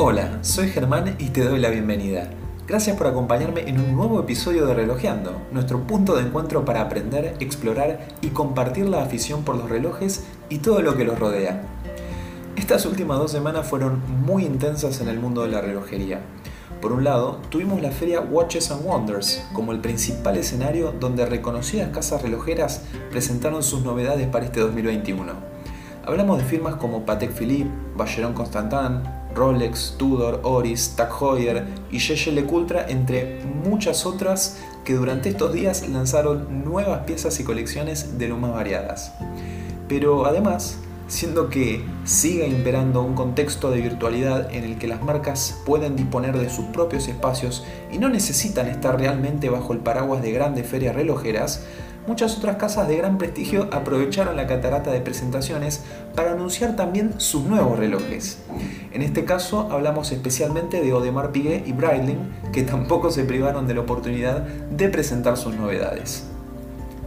[0.00, 2.30] Hola, soy Germán y te doy la bienvenida.
[2.68, 7.34] Gracias por acompañarme en un nuevo episodio de Relojeando, nuestro punto de encuentro para aprender,
[7.40, 11.62] explorar y compartir la afición por los relojes y todo lo que los rodea.
[12.54, 16.20] Estas últimas dos semanas fueron muy intensas en el mundo de la relojería.
[16.80, 21.90] Por un lado, tuvimos la feria Watches and Wonders como el principal escenario donde reconocidas
[21.90, 25.32] casas relojeras presentaron sus novedades para este 2021.
[26.06, 32.32] Hablamos de firmas como Patek Philippe, Vacheron Constantin, Rolex, Tudor, Oris, Tag Heuer y Yeye
[32.32, 38.36] Lecoultre, entre muchas otras que durante estos días lanzaron nuevas piezas y colecciones de lo
[38.36, 39.12] más variadas.
[39.88, 40.78] Pero además,
[41.08, 46.36] siendo que sigue imperando un contexto de virtualidad en el que las marcas pueden disponer
[46.36, 50.94] de sus propios espacios y no necesitan estar realmente bajo el paraguas de grandes ferias
[50.94, 51.64] relojeras,
[52.06, 55.82] muchas otras casas de gran prestigio aprovecharon la catarata de presentaciones
[56.14, 58.38] para anunciar también sus nuevos relojes.
[58.92, 62.18] En este caso hablamos especialmente de Audemars Piguet y Breitling,
[62.52, 66.24] que tampoco se privaron de la oportunidad de presentar sus novedades.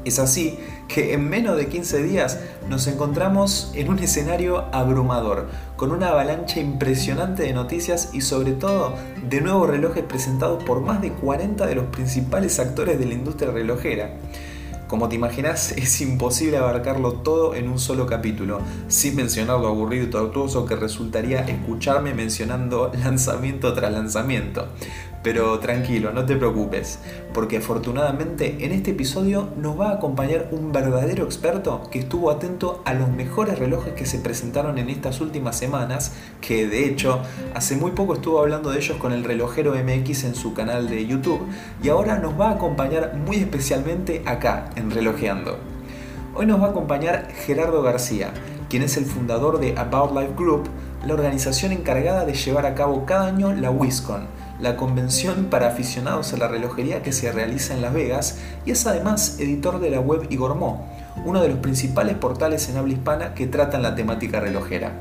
[0.03, 0.57] Es así
[0.87, 6.59] que en menos de 15 días nos encontramos en un escenario abrumador, con una avalancha
[6.59, 8.95] impresionante de noticias y sobre todo
[9.29, 13.51] de nuevos relojes presentados por más de 40 de los principales actores de la industria
[13.51, 14.11] relojera.
[14.91, 20.03] Como te imaginas, es imposible abarcarlo todo en un solo capítulo, sin mencionar lo aburrido
[20.03, 24.67] y tortuoso que resultaría escucharme mencionando lanzamiento tras lanzamiento.
[25.23, 26.97] Pero tranquilo, no te preocupes,
[27.31, 32.81] porque afortunadamente en este episodio nos va a acompañar un verdadero experto que estuvo atento
[32.85, 37.21] a los mejores relojes que se presentaron en estas últimas semanas, que de hecho
[37.53, 41.05] hace muy poco estuvo hablando de ellos con el relojero MX en su canal de
[41.05, 41.47] YouTube
[41.83, 45.59] y ahora nos va a acompañar muy especialmente acá en Relojeando.
[46.33, 48.33] Hoy nos va a acompañar Gerardo García,
[48.69, 50.67] quien es el fundador de About Life Group,
[51.05, 56.33] la organización encargada de llevar a cabo cada año la WISCON la convención para aficionados
[56.33, 59.99] a la relojería que se realiza en Las Vegas y es además editor de la
[59.99, 60.87] web Igormó,
[61.25, 64.93] uno de los principales portales en habla hispana que tratan la temática relojera.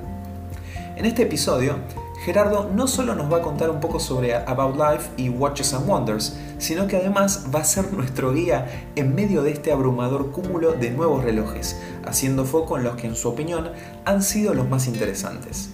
[0.96, 1.76] En este episodio,
[2.24, 5.88] Gerardo no solo nos va a contar un poco sobre About Life y Watches and
[5.88, 10.72] Wonders, sino que además va a ser nuestro guía en medio de este abrumador cúmulo
[10.72, 13.70] de nuevos relojes, haciendo foco en los que en su opinión
[14.04, 15.70] han sido los más interesantes.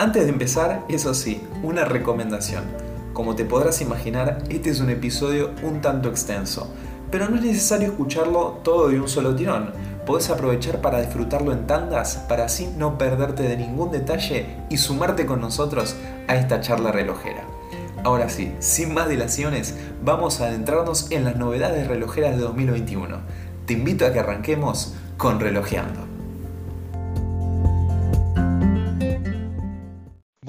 [0.00, 2.64] Antes de empezar, eso sí, una recomendación.
[3.12, 6.72] Como te podrás imaginar, este es un episodio un tanto extenso,
[7.10, 9.74] pero no es necesario escucharlo todo de un solo tirón.
[10.06, 15.26] Podés aprovechar para disfrutarlo en tandas para así no perderte de ningún detalle y sumarte
[15.26, 15.94] con nosotros
[16.28, 17.44] a esta charla relojera.
[18.02, 23.18] Ahora sí, sin más dilaciones, vamos a adentrarnos en las novedades relojeras de 2021.
[23.66, 26.09] Te invito a que arranquemos con Relojeando.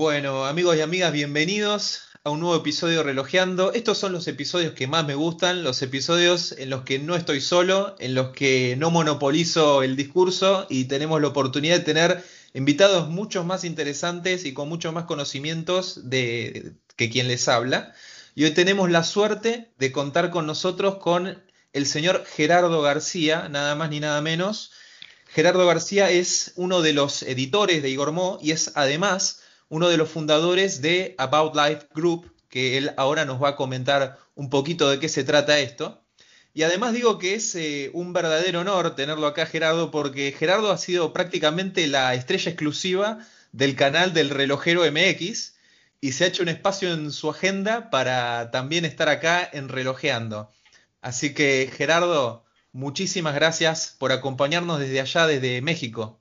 [0.02, 3.72] Bueno, amigos y amigas, bienvenidos a un nuevo episodio de.
[3.72, 7.40] Estos son los episodios que más me gustan, los episodios en los que no estoy
[7.40, 12.26] solo, en los que no monopolizo el discurso y tenemos la oportunidad de tener
[12.56, 17.94] invitados muchos más interesantes y con muchos más conocimientos de, que quien les habla.
[18.34, 23.76] Y hoy tenemos la suerte de contar con nosotros con el señor Gerardo García, nada
[23.76, 24.72] más ni nada menos.
[25.28, 29.41] Gerardo García es uno de los editores de Igor Mo y es además
[29.72, 34.20] uno de los fundadores de About Life Group, que él ahora nos va a comentar
[34.36, 36.04] un poquito de qué se trata esto.
[36.54, 40.78] Y además digo que es eh, un verdadero honor tenerlo acá, Gerardo, porque Gerardo ha
[40.78, 43.20] sido prácticamente la estrella exclusiva
[43.54, 45.56] del canal del relojero MX
[46.02, 50.52] y se ha hecho un espacio en su agenda para también estar acá en Relojeando.
[51.00, 52.44] Así que, Gerardo,
[52.74, 56.21] muchísimas gracias por acompañarnos desde allá, desde México.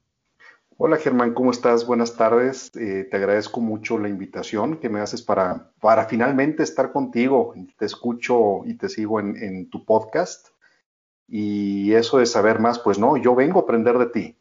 [0.83, 1.85] Hola Germán, ¿cómo estás?
[1.85, 2.75] Buenas tardes.
[2.75, 7.53] Eh, te agradezco mucho la invitación que me haces para, para finalmente estar contigo.
[7.77, 10.49] Te escucho y te sigo en, tu podcast.
[11.29, 14.37] Y eso de saber más, pues no, yo vengo a aprender de ti.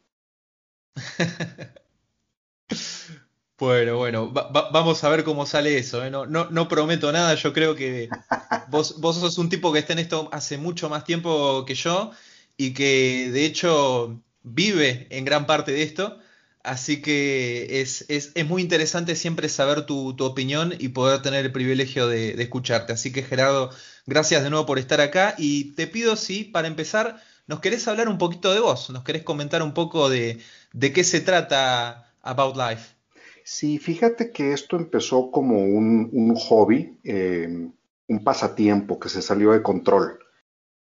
[3.58, 6.02] bueno, bueno, vamos a ver cómo sale eso.
[6.02, 6.10] ¿eh?
[6.10, 8.08] No, no, prometo nada, yo creo que
[8.70, 12.12] vos, vos sos un tipo que está en esto hace mucho más tiempo que yo
[12.56, 16.18] y que de hecho vive en gran parte de esto.
[16.62, 22.32] Así que es, muy interesante siempre saber tu, opinión y poder tener el privilegio de,
[22.42, 22.92] escucharte.
[22.92, 23.70] Así que Gerardo,
[24.06, 28.08] gracias de nuevo por estar acá y te pido si para empezar nos querés hablar
[28.08, 30.38] un poquito de vos, nos querés comentar un poco de,
[30.78, 32.94] qué se trata About Life.
[33.42, 37.72] Sí, fíjate que esto empezó como un, hobby, em,
[38.06, 40.18] un pasatiempo que se salió de control.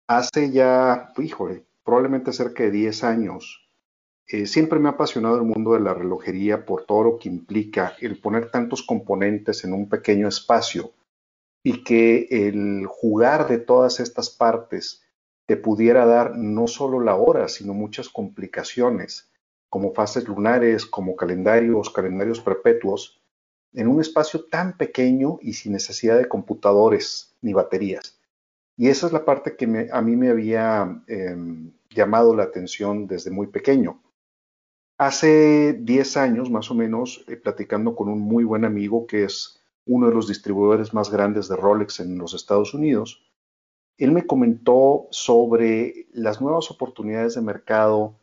[0.07, 3.64] Hace ya, híjole, probablemente cerca de 10 años
[4.27, 7.95] Eh, siempre me ha apasionado el mundo de la relojería por todo lo que implica
[8.01, 10.93] el poner tantos componentes en un pequeño espacio
[11.63, 15.03] y que el jugar de todas estas partes
[15.45, 19.29] te pudiera dar no solo la hora, sino muchas complicaciones,
[19.69, 23.21] como fases lunares, como calendarios, calendarios perpetuos,
[23.73, 28.19] en un espacio tan pequeño y sin necesidad de computadores ni baterías.
[28.77, 33.31] Y esa es la parte que a mí me había em, llamado la atención desde
[33.31, 34.01] muy pequeño.
[34.97, 39.61] Hace 10 años, más o menos, eh, platicando con un muy buen amigo que es
[39.85, 43.21] uno de los distribuidores más grandes de Rolex en los Estados Unidos,
[43.97, 48.15] él me comentó sobre las nuevas oportunidades de mercado,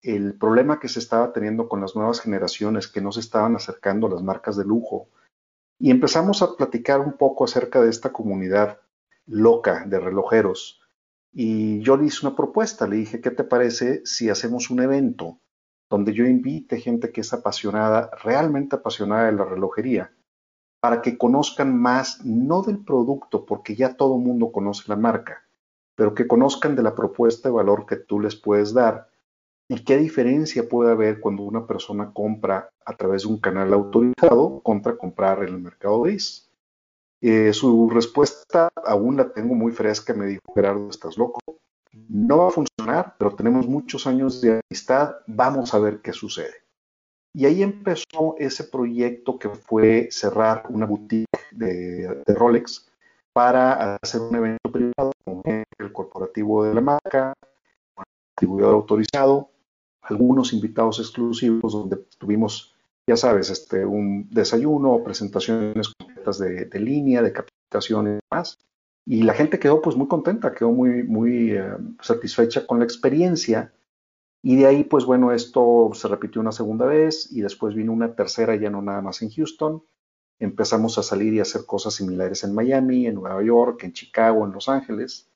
[0.00, 4.06] el problema que se estaba teniendo con las nuevas generaciones que no se estaban acercando
[4.06, 5.08] a las marcas de lujo.
[5.80, 8.78] Y empezamos a platicar un poco acerca de esta comunidad
[9.26, 10.80] loca de relojeros.
[11.32, 15.40] Y yo le hice una propuesta, le dije, ¿qué te parece si hacemos un evento
[15.92, 20.12] donde yo invite gente que es apasionada, realmente apasionada de la relojería?
[20.82, 25.46] para que conozcan más, no del producto, porque ya todo el mundo conoce la marca,
[25.94, 29.08] pero que conozcan de la propuesta de valor que tú les puedes dar
[29.68, 34.60] y qué diferencia puede haber cuando una persona compra a través de un canal autorizado
[34.64, 36.50] contra comprar en el mercado gris.
[37.20, 41.38] Eh, su respuesta aún la tengo muy fresca, me dijo Gerardo, estás loco.
[41.92, 46.62] No va a funcionar, pero tenemos muchos años de amistad, vamos a ver qué sucede.
[47.34, 52.88] Y ahí empezó ese proyecto que fue cerrar una boutique de, Rolex
[53.32, 57.34] para hacer un evento privado con el corporativo de la marca,
[57.96, 58.04] un
[58.36, 59.50] distribuidor autorizado,
[60.02, 62.74] algunos invitados exclusivos donde tuvimos,
[63.06, 68.58] ya sabes, este, un desayuno, presentaciones completas de, línea, de capacitación y demás.
[69.04, 73.72] Y la gente quedó pues muy contenta, quedó muy, muy eh, satisfecha con la experiencia
[74.42, 78.16] y de ahí, pues bueno, esto se repitió una segunda vez y después vino una
[78.16, 79.84] tercera, ya no nada más en Houston.
[80.40, 84.52] Empezamos a salir y hacer cosas similares en Miami, en Nueva York, en Chicago, en
[84.52, 85.30] Los Ángeles.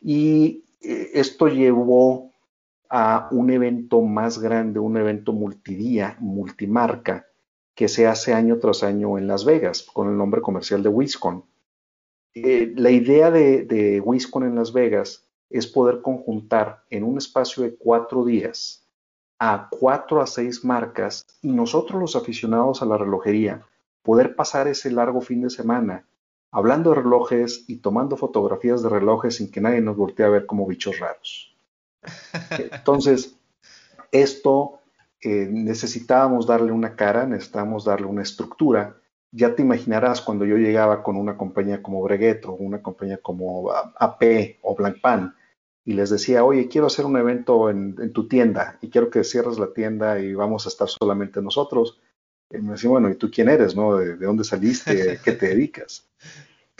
[0.00, 2.32] Y eh, esto llevó
[2.90, 7.28] a un evento más grande, un evento multidía, multimarca,
[7.76, 11.44] que se hace año tras año en Las Vegas con el nombre comercial de WISCON.
[12.34, 17.62] Eh, la idea de, de WISCON en Las Vegas es poder conjuntar en un espacio
[17.62, 18.88] de cuatro días
[19.38, 23.66] a cuatro a seis marcas y nosotros los aficionados a la relojería
[24.02, 26.06] poder pasar ese largo fin de semana
[26.54, 30.46] hablando de relojes y tomando fotografías de relojes sin que nadie nos voltee a ver
[30.46, 31.56] como bichos raros.
[32.72, 33.36] Entonces,
[34.12, 34.78] esto
[35.20, 38.96] eh, necesitábamos darle una cara, necesitábamos darle una estructura.
[39.36, 43.72] Ya te imaginarás cuando yo llegaba con una compañía como Breguet o una compañía como
[43.72, 45.32] AP o Blancpain,
[45.84, 49.58] y les decía, oye, quiero hacer un evento en, tu tienda y quiero que cierres
[49.58, 52.00] la tienda y vamos a estar solamente nosotros.
[52.50, 53.76] Y me decía, bueno, ¿y tú quién eres?
[53.76, 53.96] No?
[53.96, 55.18] ¿De, dónde saliste?
[55.24, 56.08] ¿Qué te dedicas?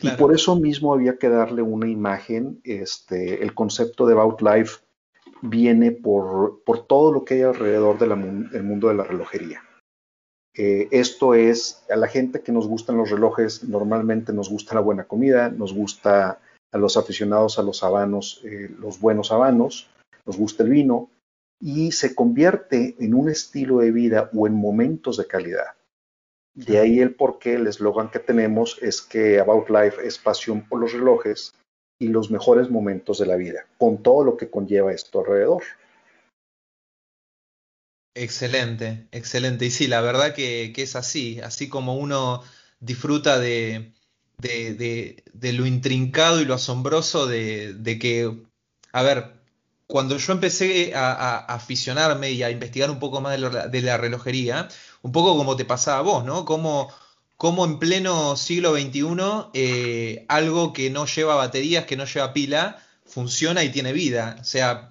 [0.01, 2.61] Y por eso mismo había que darle una imagen.
[2.65, 4.79] Este, el concepto de About Life
[5.43, 8.17] viene por, por todo lo que hay alrededor del
[8.63, 9.63] mundo de la relojería.
[10.57, 14.81] Eh, esto es, a la gente que nos gustan los relojes, normalmente nos gusta la
[14.81, 16.41] buena comida, nos gusta
[16.73, 19.89] a los aficionados a los habanos, eh, los buenos habanos,
[20.27, 21.11] nos gusta el vino
[21.61, 25.75] y se convierte en un estilo de vida o en momentos de calidad.
[26.55, 30.81] De ahí el porqué, el eslogan que tenemos es que About Life es pasión por
[30.81, 31.55] los relojes
[32.01, 35.63] y los mejores momentos de la vida, con todo lo que conlleva esto alrededor.
[38.15, 39.67] Excelente, excelente.
[39.67, 42.43] Y sí, la verdad que es así, así como uno
[42.85, 43.93] disfruta de,
[45.33, 48.43] lo intrincado y lo asombroso de, que,
[48.93, 49.35] a ver,
[49.87, 53.39] cuando yo empecé a, aficionarme y a investigar un poco más
[53.71, 54.69] de, la relojería,
[55.03, 56.45] un poco como te pasaba a vos, ¿no?
[56.45, 56.93] Como,
[57.37, 62.79] como en pleno siglo XXI eh, algo que no lleva baterías, que no lleva pila,
[63.07, 64.37] funciona y tiene vida.
[64.41, 64.91] O sea,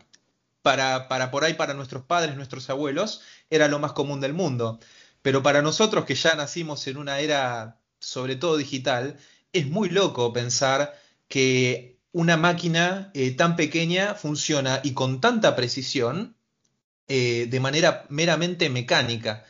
[0.64, 4.80] para, para por ahí, para nuestros padres, nuestros abuelos, era lo más común del mundo.
[5.22, 9.18] Pero para nosotros que ya nacimos en una era sobre todo digital,
[9.54, 16.36] es muy loco pensar que una máquina eh, tan pequeña funciona y con tanta precisión
[17.08, 19.46] eh, de manera meramente mecánica.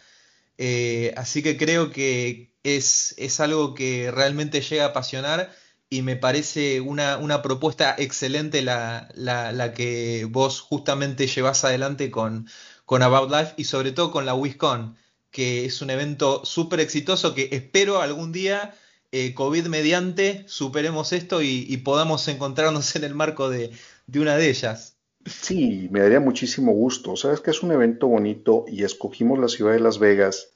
[0.57, 5.53] Eh, así que creo que es, es, algo que realmente llega a apasionar
[5.93, 12.47] y me parece una, una propuesta excelente la, la, que vos justamente llevas adelante con,
[12.85, 14.95] con About Life y sobre todo con la WISCON,
[15.29, 18.73] que es un evento súper exitoso que espero algún día
[19.11, 23.69] eh, COVID mediante superemos esto y, podamos encontrarnos en el marco de,
[24.15, 24.97] una de ellas.
[25.27, 27.15] Sí, me daría muchísimo gusto.
[27.15, 30.52] Sabes que es un evento bonito y escogimos la ciudad de Las Vegas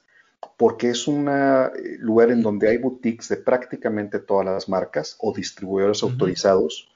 [0.56, 5.32] porque es un eh, lugar en donde hay boutiques de prácticamente todas las marcas o
[5.32, 6.88] distribuidores autorizados.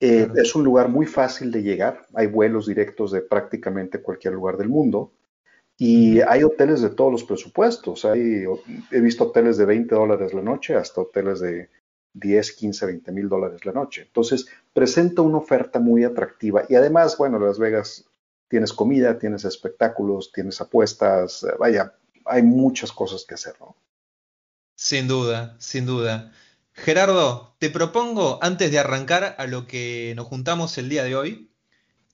[0.00, 2.06] Eh, es un lugar muy fácil de llegar.
[2.14, 5.12] Hay vuelos directos de prácticamente cualquier lugar del mundo.
[5.76, 8.04] Y hay hoteles de todos los presupuestos.
[8.04, 8.44] Hay,
[8.90, 11.70] he visto hoteles de 20 dólares la noche hasta hoteles de
[12.14, 14.02] 10, 15, 20 mil dólares la noche.
[14.02, 16.64] Entonces, presenta una oferta muy atractiva.
[16.68, 18.04] Y además, bueno, Las Vegas
[18.48, 21.94] tienes comida, tienes espectáculos, tienes apuestas, eh, vaya,
[22.30, 23.76] hay muchas cosas que hacer, ¿no?
[24.74, 26.32] Sin duda, sin duda.
[26.72, 31.50] Gerardo, te propongo, antes de arrancar a lo que nos juntamos el día de hoy,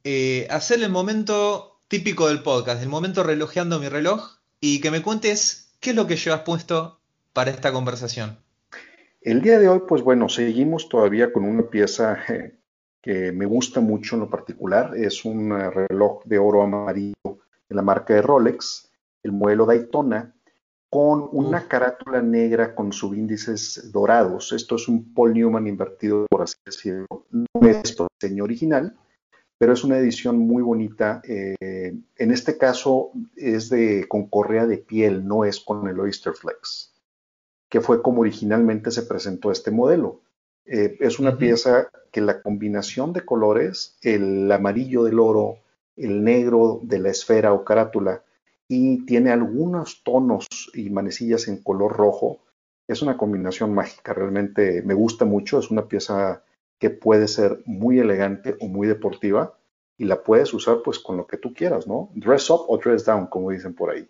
[0.03, 5.03] eh, hacer el momento típico del podcast, el momento relojeando mi reloj, y que me
[5.03, 6.99] cuentes qué es lo que llevas puesto
[7.33, 8.39] para esta conversación.
[9.21, 12.57] El día de hoy, pues bueno, seguimos todavía con una pieza eh,
[13.03, 14.97] que me gusta mucho en lo particular.
[14.97, 18.86] Es un eh, reloj de oro amarillo de la marca de Rolex,
[19.27, 20.35] el modelo Daytona,
[20.89, 24.53] con una carátula negra con subíndices dorados.
[24.53, 27.07] Esto es un Paul Newman invertido, por así decirlo.
[27.31, 28.97] No es el diseño original,
[29.59, 31.21] pero es una edición muy bonita.
[31.29, 31.57] Eh,
[32.17, 36.97] en este caso es de con correa de piel, no es con el Oyster Flex
[37.69, 40.21] que fue como originalmente se presentó este modelo.
[40.65, 45.59] Eh, es una pieza que la combinación de colores, el amarillo del oro,
[45.97, 48.23] el negro de la esfera o carátula,
[48.69, 52.41] y tiene algunos tonos y manecillas en color rojo,
[52.89, 56.43] es una combinación mágica, realmente me gusta mucho, es una pieza
[56.79, 59.59] que puede ser muy elegante o muy deportiva
[59.99, 62.11] y la puedes usar pues con lo que tú quieras, ¿no?
[62.15, 64.09] Dress up o dress down, como dicen por ahí.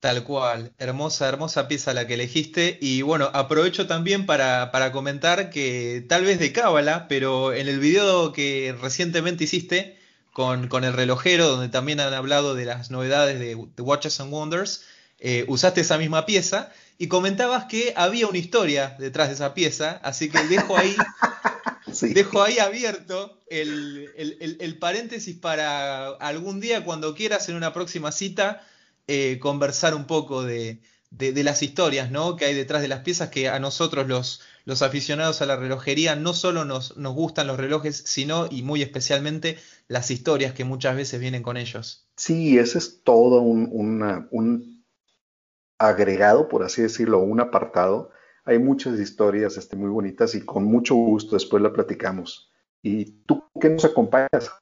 [0.00, 2.76] Tal cual, hermosa, hermosa pieza la que elegiste.
[2.80, 8.32] Y bueno, aprovecho también para, comentar que tal vez de cábala, pero en el video
[8.32, 9.98] que recientemente hiciste
[10.34, 14.82] con, el relojero, donde también han hablado de las novedades de, Watches and Wonders,
[15.18, 20.00] eh, usaste esa misma pieza y comentabas que había una historia detrás de esa pieza,
[20.02, 20.94] así que dejo ahí,
[22.02, 28.66] dejo ahí abierto el, el paréntesis para algún día, cuando quieras, en una próxima cita
[29.06, 32.36] eh, conversar un poco de, las historias ¿no?
[32.36, 36.16] que hay detrás de las piezas que a nosotros los, los aficionados a la relojería
[36.16, 40.96] no solo nos, nos, gustan los relojes, sino y muy especialmente las historias que muchas
[40.96, 42.08] veces vienen con ellos.
[42.16, 43.68] Sí, ese es todo un,
[44.30, 44.84] un
[45.78, 48.10] agregado, por así decirlo, un apartado.
[48.44, 52.50] Hay muchas historias este, muy bonitas y con mucho gusto después la platicamos.
[52.82, 54.52] ¿Y tú qué nos acompañas?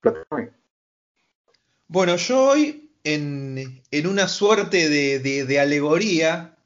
[1.88, 6.56] Bueno, yo hoy en, una suerte de, alegoría,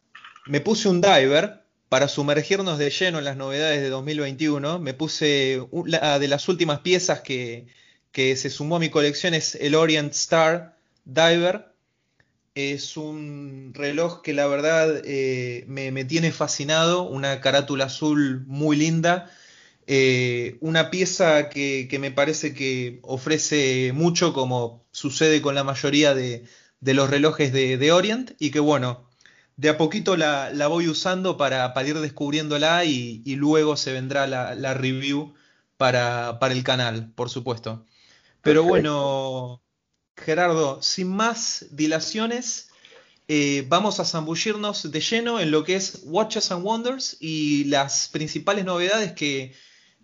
[0.46, 4.78] me puse un diver para sumergirnos de lleno en las novedades de 2021.
[4.78, 7.66] Me puse una de las últimas piezas que,
[8.36, 11.72] se sumó a mi colección es el Orient Star Diver.
[12.54, 18.76] Es un reloj que la verdad eh, me, me, tiene fascinado, una carátula azul muy
[18.76, 19.30] linda
[19.88, 26.44] eh, una pieza que, me parece que ofrece mucho, como sucede con la mayoría de,
[26.80, 29.08] los relojes de, Orient, y que bueno,
[29.56, 35.34] de a poquito la, voy usando para, ir descubriéndola y, luego se vendrá la, review
[35.76, 37.86] para, el canal, por supuesto.
[38.42, 39.62] Pero bueno,
[40.16, 42.70] Gerardo, sin más dilaciones,
[43.28, 48.08] eh, vamos a zambullirnos de lleno en lo que es Watches and Wonders y las
[48.08, 49.52] principales novedades que,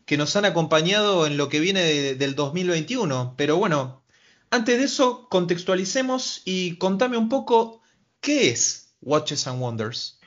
[0.06, 3.34] que nos han acompañado en lo que viene del 2021.
[3.36, 4.02] Pero bueno,
[4.50, 7.80] antes de eso, contextualicemos y contame un poco
[8.20, 10.18] qué es Watches and Wonders.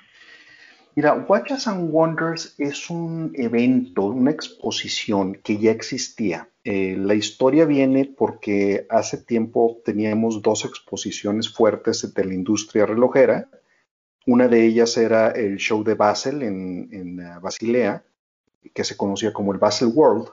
[0.95, 6.49] Mira, Watches and Wonders es un evento, una exposición que ya existía.
[6.67, 13.47] Eh, la historia viene porque hace tiempo teníamos dos exposiciones fuertes de la industria relojera.
[14.25, 18.03] Una de ellas era el show de Basel en, en uh, Basilea,
[18.73, 20.29] que se conocía como el Basel World,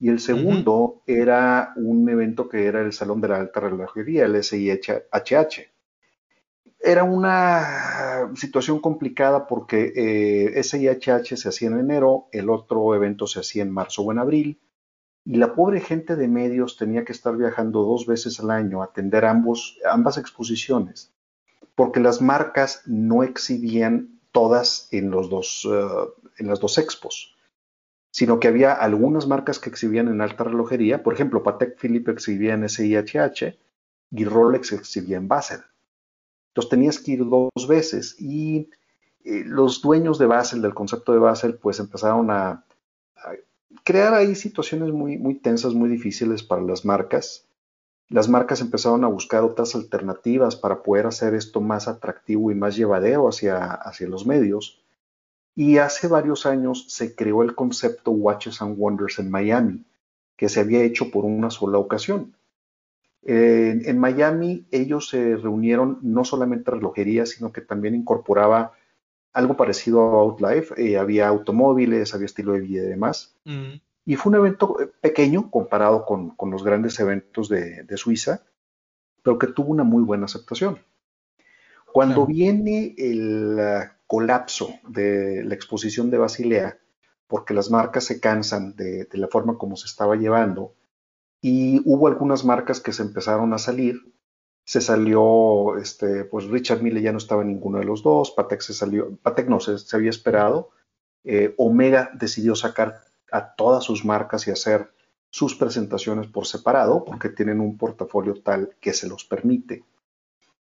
[0.00, 4.42] y el segundo era un evento que era el Salón de la Alta Relojería, el
[4.42, 5.70] SIHH.
[6.80, 13.40] Era una situación complicada porque eh, SIHH se hacía en enero, el otro evento se
[13.40, 14.58] hacía en marzo o en abril,
[15.28, 18.86] y la pobre gente de medios tenía que estar viajando dos veces al año a
[18.86, 21.12] atender ambos, ambas exposiciones,
[21.74, 27.34] porque las marcas no exhibían todas en, los dos, eh, en las dos expos
[28.10, 32.54] sino que había algunas marcas que exhibían en alta relojería, por ejemplo, Patek Philippe exhibía
[32.54, 33.58] en SIHH
[34.10, 35.60] y Rolex exhibía en Basel.
[36.48, 38.70] Entonces tenías que ir dos veces y
[39.24, 42.64] eh, los dueños de Basel, del concepto de Basel, pues empezaron a,
[43.84, 47.44] crear ahí situaciones muy, muy tensas, muy difíciles para las marcas.
[48.10, 52.74] las marcas empezaron a buscar otras alternativas para poder hacer esto más atractivo y más
[52.74, 54.82] llevadero hacia, hacia los medios.
[55.54, 59.84] Y hace varios años se creó el concepto Watches and Wonders en Miami,
[60.36, 62.34] que se había hecho por una sola ocasión.
[63.24, 68.72] en Miami ellos se reunieron no solamente relojería, sino que también incorporaba
[69.32, 70.74] algo parecido a Outlife.
[70.76, 73.34] Eh, había automóviles, había estilo de vida y demás.
[73.44, 73.80] Mm.
[74.04, 78.42] Y fue un evento eh, pequeño comparado con, los grandes eventos de, Suiza,
[79.22, 80.78] pero que tuvo una muy buena aceptación.
[81.92, 86.78] Cuando viene el uh, colapso de la exposición de Basilea,
[87.26, 90.74] porque las marcas se cansan de, la forma como se estaba llevando,
[91.40, 94.00] y hubo algunas marcas que se empezaron a salir,
[94.68, 98.60] se salió, este, pues Richard Mille ya no estaba en ninguno de los dos, Patek
[98.60, 100.68] se salió, Patek no, se, se había esperado,
[101.24, 103.00] eh, Omega decidió sacar
[103.32, 104.92] a todas sus marcas y hacer
[105.30, 109.84] sus presentaciones por separado, porque tienen un portafolio tal que se los permite.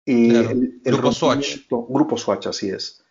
[0.05, 1.69] el, grupo Swatch.
[1.71, 3.05] Grupo Swatch, así es.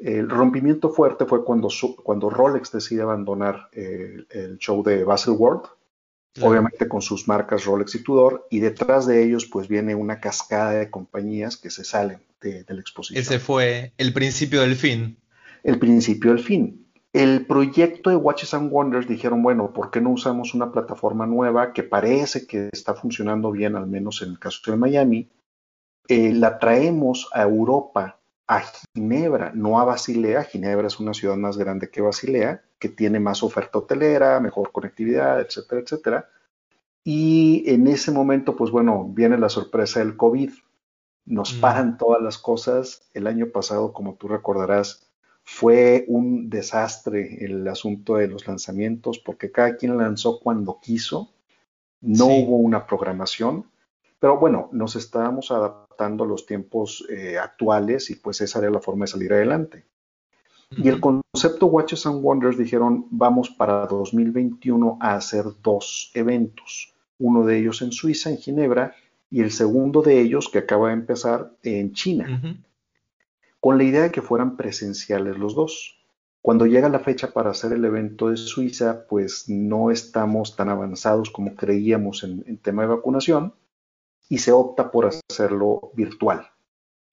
[0.00, 1.68] El rompimiento fuerte fue cuando,
[2.02, 5.68] cuando Rolex decide abandonar el show de Baselworld,
[6.40, 10.72] obviamente con sus marcas Rolex y Tudor, y detrás de ellos pues viene una cascada
[10.72, 13.20] de compañías que se salen de, de la exposición.
[13.20, 15.18] Ese fue el principio del fin.
[15.62, 20.10] El principio del fin el proyecto de Watches and Wonders dijeron, bueno, ¿por qué no
[20.10, 24.70] usamos una plataforma nueva que parece que está funcionando bien, al menos en el caso
[24.70, 25.28] de Miami?
[26.08, 28.18] Eh, la traemos a Europa,
[28.56, 30.44] a Ginebra, no a Basilea.
[30.44, 35.40] Ginebra es una ciudad más grande que Basilea, que tiene más oferta hotelera, mejor conectividad,
[35.40, 36.28] etcétera, etcétera.
[37.04, 40.52] Y en ese momento, pues bueno, viene la sorpresa del COVID.
[41.24, 41.60] Nos mm.
[41.60, 43.08] paran todas las cosas.
[43.14, 45.10] El año pasado, como tú recordarás,
[45.44, 51.32] fue un desastre el asunto de los lanzamientos porque cada quien lanzó cuando quiso,
[52.00, 53.66] no hubo una programación,
[54.18, 58.80] pero bueno, nos estábamos adaptando a los tiempos eh, actuales y pues esa era la
[58.80, 59.84] forma de salir adelante.
[60.70, 67.44] Y el concepto Watches and Wonders dijeron, vamos para 2021 a hacer dos eventos, uno
[67.44, 68.94] de ellos en Suiza, en Ginebra,
[69.30, 72.56] y el segundo de ellos que acaba de empezar en China
[73.62, 75.96] con la idea de que fueran presenciales los dos.
[76.40, 81.30] Cuando llega la fecha para hacer el evento de Suiza, pues no estamos tan avanzados
[81.30, 83.54] como creíamos en, tema de vacunación
[84.32, 86.48] y se opta por hacerlo virtual.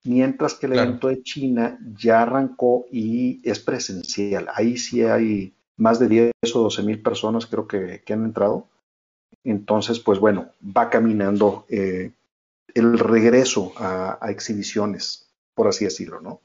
[0.05, 4.47] Mientras que el evento de China ya arrancó y es presencial.
[4.55, 8.67] Ahí sí hay más de 10 o 12 mil personas creo que, han entrado.
[9.43, 12.13] Entonces, pues bueno, va caminando eh,
[12.73, 15.29] el regreso a exhibiciones
[15.59, 16.39] por así decirlo, ¿no?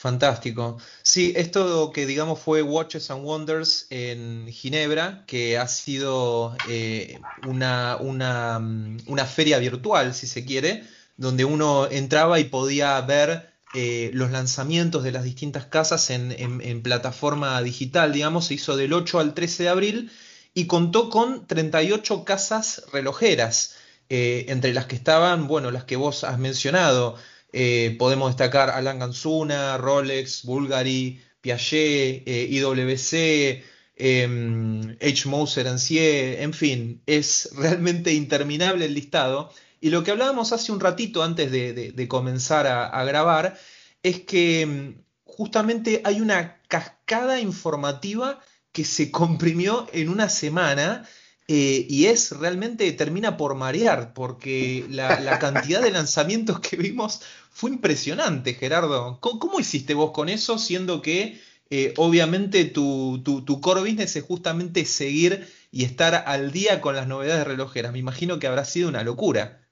[0.00, 0.78] Fantástico.
[1.02, 7.98] Sí, esto que digamos fue Watches and Wonders en Ginebra, que ha sido eh, una,
[8.00, 10.84] mm, una, feria virtual, si se quiere,
[11.18, 17.60] donde uno entraba y podía ver eh, los lanzamientos de las distintas casas en, plataforma
[17.60, 20.10] digital, digamos, se hizo del 8 al 13 de abril
[20.54, 23.74] y contó con 38 casas relojeras,
[24.08, 27.18] eh, entre las que estaban, bueno, las que vos has mencionado,
[27.52, 33.64] eh, podemos destacar Alan Ganzuna, Rolex, Bulgari, Piaget, eh, IWC,
[33.96, 35.28] eh, H.
[35.28, 39.52] Moser en fin, es realmente interminable el listado.
[39.80, 43.58] Y lo que hablábamos hace un ratito antes de, comenzar a, grabar
[44.02, 48.40] es que em, justamente hay una cascada informativa
[48.72, 51.08] que se comprimió en una semana
[51.52, 57.70] eh, y es realmente, termina por marear, porque la, cantidad de lanzamientos que vimos fue
[57.70, 59.18] impresionante, Gerardo.
[59.18, 64.84] ¿Cómo, hiciste vos con eso, siendo que eh, obviamente tu, tu, core business es justamente
[64.84, 67.90] seguir y estar al día con las novedades relojeras?
[67.90, 69.66] Me imagino que habrá sido una locura.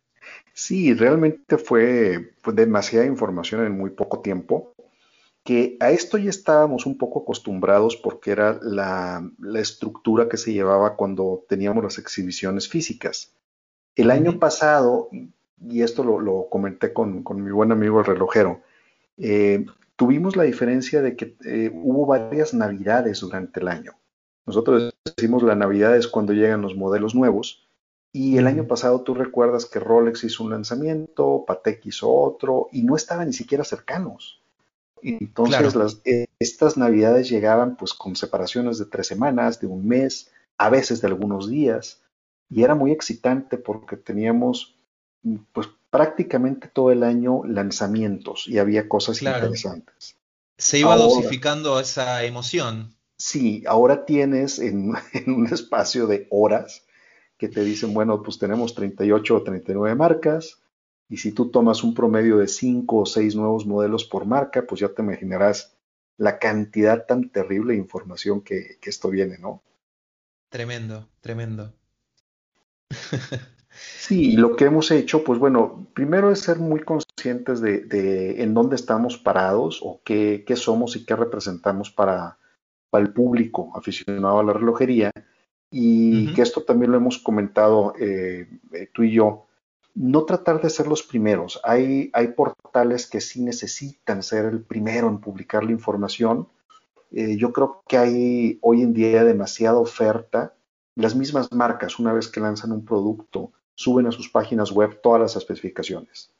[0.53, 4.75] Sí, realmente fue demasiada información en muy poco tiempo
[5.49, 10.95] que a esto ya estábamos un poco acostumbrados porque era la, estructura que se llevaba
[10.95, 13.33] cuando teníamos las exhibiciones físicas.
[13.97, 18.61] El año pasado, y esto lo, comenté con, mi buen amigo el relojero,
[19.17, 19.65] eh,
[19.97, 23.93] tuvimos la diferencia de que eh, hubo varias navidades durante el año.
[24.45, 27.67] Nosotros decimos la navidad es cuando llegan los modelos nuevos.
[28.13, 32.83] Y el año pasado tú recuerdas que Rolex hizo un lanzamiento, Patek hizo otro, y
[32.83, 34.38] no estaban ni siquiera cercanos.
[35.03, 35.75] Entonces
[36.39, 41.09] estas navidades llegaban pues con separaciones de tres semanas, de un mes, a veces de
[41.09, 42.01] algunos días,
[42.51, 44.77] y era muy excitante porque teníamos
[45.53, 50.17] pues prácticamente todo el año lanzamientos y había cosas interesantes.
[50.57, 52.95] Se iba dosificando esa emoción.
[53.17, 54.95] Sí, ahora tienes en,
[55.27, 56.85] un espacio de horas
[57.37, 60.59] que te dicen, bueno, pues tenemos 38 o 39 marcas,
[61.09, 64.81] y si tú tomas un promedio de 5 o 6 nuevos modelos por marca, pues
[64.81, 65.75] ya te imaginarás
[66.19, 69.63] la cantidad tan terrible de información que, esto viene, ¿no?
[70.51, 71.73] Tremendo, tremendo.
[73.81, 78.53] Sí, y lo que hemos hecho, pues bueno, primero es ser muy conscientes de, en
[78.53, 82.39] dónde estamos parados o qué, somos y qué representamos para,
[82.93, 85.13] el público aficionado a la relojería.
[85.71, 89.48] Y que esto también lo hemos comentado eh, eh, tú y yo,
[89.99, 91.61] no tratar de ser los primeros.
[91.65, 96.49] Hay, hay portales que sí necesitan ser el primero en publicar la información.
[97.11, 100.55] Eh, yo creo que hay hoy en día demasiada oferta.
[100.95, 105.21] Las mismas marcas, una vez que lanzan un producto, suben a sus páginas web todas
[105.21, 106.31] las especificaciones.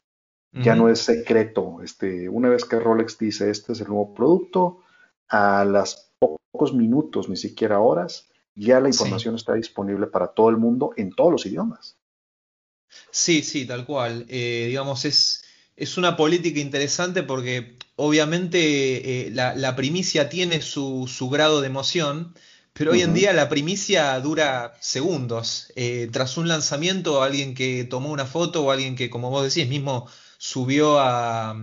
[0.51, 1.81] Ya no es secreto.
[1.83, 4.79] Este, una vez que Rolex dice este es el nuevo producto,
[5.27, 10.57] a las pocos minutos, ni siquiera horas, ya la información está disponible para todo el
[10.57, 11.98] mundo en todos los idiomas.
[13.11, 14.25] Sí, sí, tal cual.
[14.29, 15.43] Eh, digamos, es,
[15.75, 22.33] es una política interesante porque obviamente eh, la, primicia tiene su, su, grado de emoción,
[22.73, 25.71] pero hoy en día la primicia dura segundos.
[25.75, 29.69] Eh, tras un lanzamiento, alguien que tomó una foto o alguien que, como vos decís,
[29.69, 31.55] mismo subió a,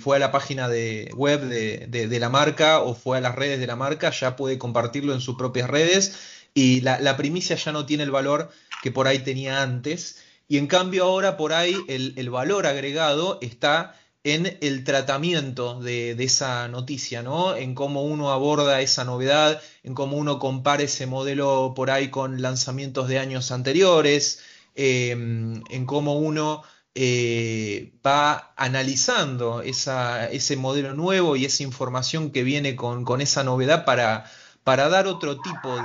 [0.00, 3.66] fue a la página de web de, la marca o fue a las redes de
[3.66, 6.16] la marca, ya puede compartirlo en sus propias redes
[6.52, 8.50] y la, la primicia ya no tiene el valor
[8.82, 10.18] que por ahí tenía antes.
[10.48, 16.68] Y en cambio ahora por ahí el, valor agregado está en el tratamiento de, esa
[16.68, 17.54] noticia, ¿no?
[17.54, 22.40] En cómo uno aborda esa novedad, en cómo uno compara ese modelo por ahí con
[22.40, 24.40] lanzamientos de años anteriores,
[24.74, 26.62] em, en cómo uno
[26.94, 34.24] eh, va analizando ese modelo nuevo y esa información que viene con, esa novedad para,
[34.64, 35.76] para, dar otro tipo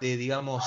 [0.00, 0.64] de, digamos,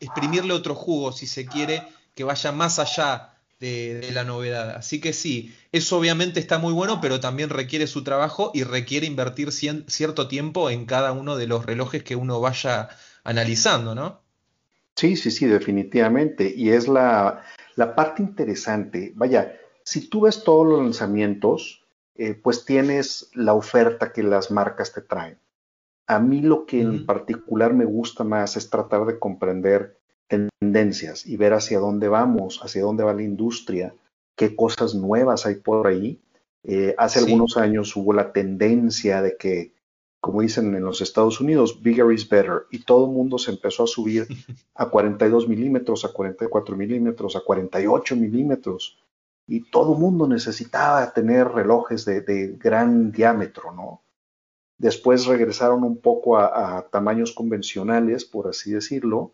[0.00, 4.70] exprimirle otro jugo, si se quiere, que vaya más allá de, la novedad.
[4.76, 9.06] Así que sí, eso obviamente está muy bueno, pero también requiere su trabajo y requiere
[9.06, 12.88] invertir cierto tiempo en cada uno de los relojes que uno vaya
[13.24, 14.20] analizando, ¿no?
[14.96, 16.52] Sí, sí, sí, definitivamente.
[16.54, 17.42] Y es la,
[17.96, 19.12] parte interesante.
[19.16, 21.84] Vaya, si tú ves todos los lanzamientos,
[22.16, 25.38] eh, pues tienes la oferta que las marcas te traen.
[26.06, 31.36] A mí lo que en particular me gusta más es tratar de comprender tendencias y
[31.36, 33.94] ver hacia dónde vamos, hacia dónde va la industria,
[34.36, 36.20] qué cosas nuevas hay por ahí.
[36.62, 39.74] Eh, hace algunos años hubo la tendencia de que,
[40.20, 43.84] como dicen en los Estados Unidos, bigger is better, y todo el mundo se empezó
[43.84, 44.26] a subir
[44.74, 48.98] a 42 milímetros, a 44 milímetros, a 48 milímetros,
[49.46, 54.02] y todo el mundo necesitaba tener relojes de, gran diámetro, ¿no?
[54.78, 59.32] Después regresaron un poco a tamaños convencionales, por así decirlo,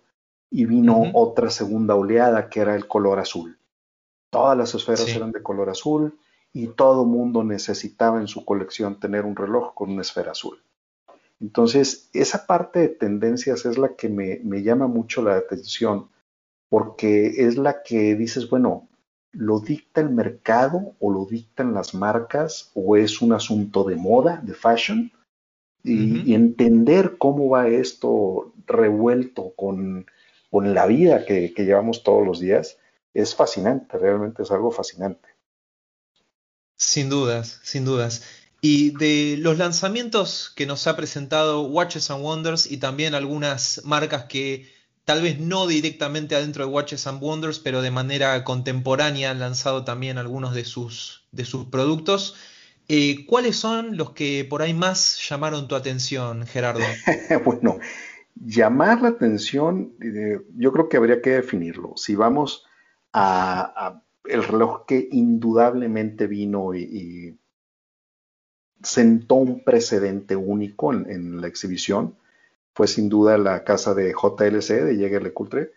[0.50, 3.58] y vino otra segunda oleada que era el color azul.
[4.30, 6.18] Todas las esferas eran de color azul
[6.52, 10.60] y todo mundo necesitaba en su colección tener un reloj con una esfera azul.
[11.40, 16.08] Entonces, esa parte de tendencias es la que me, me llama mucho la atención
[16.68, 18.88] porque es la que dices, bueno,
[19.32, 24.40] ¿lo dicta el mercado o lo dictan las marcas o es un asunto de moda,
[24.44, 25.12] de fashion?
[25.82, 30.04] y entender cómo va esto revuelto con
[30.50, 32.78] con la vida que, llevamos todos los días,
[33.14, 35.28] es fascinante, realmente es algo fascinante.
[36.76, 38.22] Sin dudas, sin dudas.
[38.60, 44.24] Y de los lanzamientos que nos ha presentado Watches and Wonders y también algunas marcas
[44.24, 44.68] que
[45.04, 49.84] tal vez no directamente adentro de Watches and Wonders, pero de manera contemporánea han lanzado
[49.84, 52.34] también algunos de sus, de sus productos.
[52.88, 56.84] Eh, ¿Cuáles son los que por ahí más llamaron tu atención, Gerardo?
[57.44, 57.78] bueno,
[58.40, 59.94] llamar la atención,
[60.56, 61.92] yo creo que habría que definirlo.
[61.96, 62.66] Si vamos
[63.12, 67.36] a, el reloj que indudablemente vino y,
[68.82, 72.16] sentó un precedente único en, la exhibición,
[72.74, 75.72] fue sin duda la casa de JLC de Jäger LeCoultre,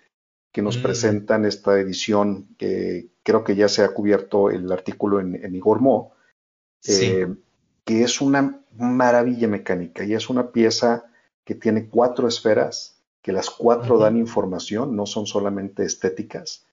[0.54, 0.84] que nos mm.
[0.84, 5.82] presentan esta edición que creo que ya se ha cubierto el artículo en, en Igor
[5.82, 6.14] Mo,
[6.88, 7.28] eh,
[7.84, 11.06] que es una maravilla mecánica y es una pieza
[11.46, 16.66] que tiene cuatro esferas, que las cuatro dan información, no son solamente estéticas.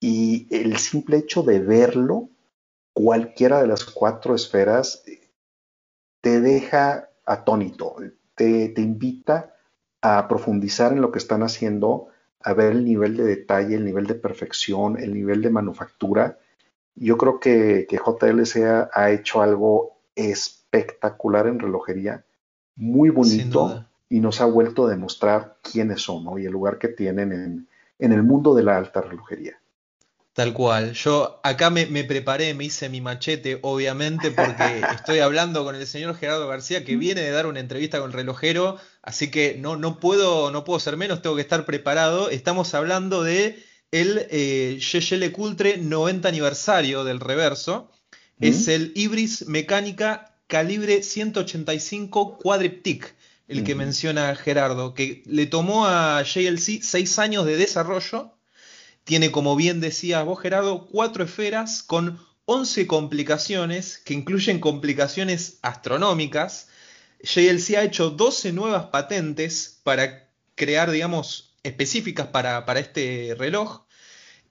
[0.00, 2.30] Y el simple hecho de verlo,
[2.92, 5.02] cualquiera de las cuatro esferas,
[6.20, 7.96] te deja atónito,
[8.34, 9.54] te, te invita
[10.00, 12.08] a profundizar en lo que están haciendo,
[12.40, 16.38] a ver el nivel de detalle, el nivel de perfección, el nivel de manufactura.
[16.94, 22.24] Yo creo que, que JLC ha, hecho algo espectacular en relojería,
[22.76, 27.68] muy bonito, y nos ha vuelto a demostrar quiénes son y el lugar que tienen
[27.98, 29.58] en el mundo de la alta relojería.
[30.38, 30.92] Tal cual.
[30.92, 36.14] Yo acá me, preparé, me hice mi machete, obviamente, porque estoy hablando con el señor
[36.14, 39.98] Gerardo García, que viene de dar una entrevista con el relojero, así que no, no,
[39.98, 42.30] puedo, no puedo ser menos, tengo que estar preparado.
[42.30, 47.90] Estamos hablando de el eh, Cultre 90 aniversario del reverso.
[48.38, 53.16] Es el Ibris Mecánica calibre 185 Quadriptic,
[53.48, 58.38] el que menciona Gerardo, que le tomó a JLC seis años de desarrollo
[59.08, 66.68] tiene, como bien decías vos, Gerardo, cuatro esferas con 11 complicaciones, que incluyen complicaciones astronómicas.
[67.22, 73.86] JLC ha hecho 12 nuevas patentes para crear, digamos, específicas para, para este reloj.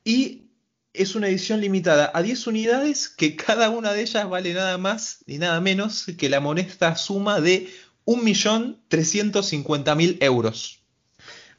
[0.04, 0.48] Y
[0.92, 5.20] es una edición limitada a 10 unidades que cada una de ellas vale nada más
[5.28, 7.72] ni nada menos que la moneda suma de
[8.08, 10.84] 1.350.000 euros.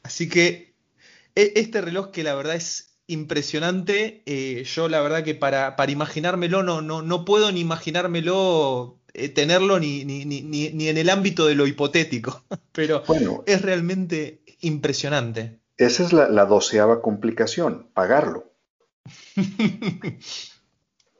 [0.03, 0.75] Así que
[1.35, 4.23] e, este reloj que la verdad es impresionante.
[4.25, 9.29] Eh, yo la verdad que para, para imaginármelo no, no, no, puedo ni imaginármelo eh,
[9.29, 15.59] tenerlo ni, ni, ni, en el ámbito de lo hipotético, pero bueno, es realmente impresionante.
[15.77, 18.51] Esa es la, doceava complicación, pagarlo.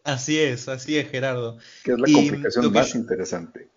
[0.04, 1.58] así es, así es, Gerardo.
[1.84, 3.70] Que es la complicación más interesante.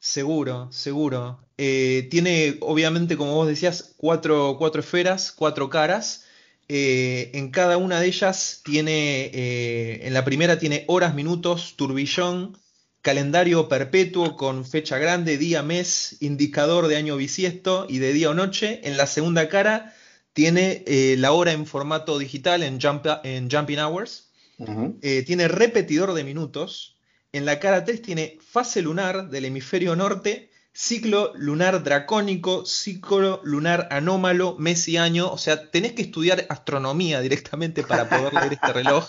[0.00, 1.40] Seguro, seguro.
[1.56, 6.24] Eh, tiene, obviamente, como vos decías, cuatro, cuatro esferas, cuatro caras.
[6.68, 12.56] Eh, en cada una de ellas tiene, eh, en la primera tiene horas, minutos, turbillón,
[13.02, 18.34] calendario perpetuo con fecha grande, día, mes, indicador de año bisiesto y de día o
[18.34, 18.80] noche.
[18.84, 19.94] En la segunda cara
[20.32, 20.84] tiene
[21.18, 22.78] la hora en formato digital en,
[23.24, 24.30] en Jumping Hours.
[25.26, 26.97] tiene repetidor de minutos.
[27.38, 33.86] En la cara 3 tiene fase lunar del hemisferio norte ciclo lunar dracónico, ciclo lunar
[33.92, 35.30] anómalo, mes y año.
[35.30, 39.06] O sea, tenés que estudiar astronomía directamente para poder leer este reloj.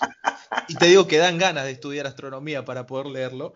[0.68, 3.54] Y te digo que dan ganas de estudiar astronomía para poder leerlo.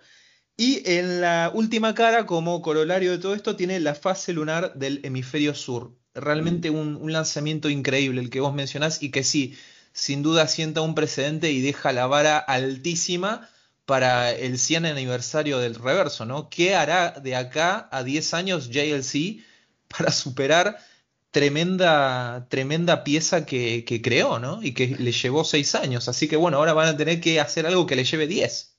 [0.56, 5.02] Y en la última cara, como corolario de todo esto, tiene la fase lunar del
[5.04, 5.96] hemisferio sur.
[6.14, 9.56] Realmente un, un lanzamiento increíble el que vos mencionás y que sí,
[9.92, 13.48] sin duda sienta un precedente y deja la vara altísima
[13.86, 16.48] para el 100 aniversario del reverso, ¿no?
[16.48, 19.44] ¿Qué hará de acá a 10 años JLC
[19.88, 20.78] para superar
[21.30, 24.62] tremenda, tremenda pieza que, creó, ¿no?
[24.62, 26.08] Y que le llevó 6 años.
[26.08, 28.76] Así que bueno, ahora van a tener que hacer algo que le lleve 10.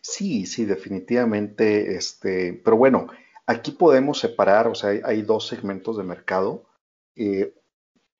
[0.00, 1.96] Sí, sí, definitivamente.
[1.96, 3.08] Este, pero bueno,
[3.46, 6.64] aquí podemos separar, o sea, hay, dos segmentos de mercado.
[7.14, 7.54] Eh,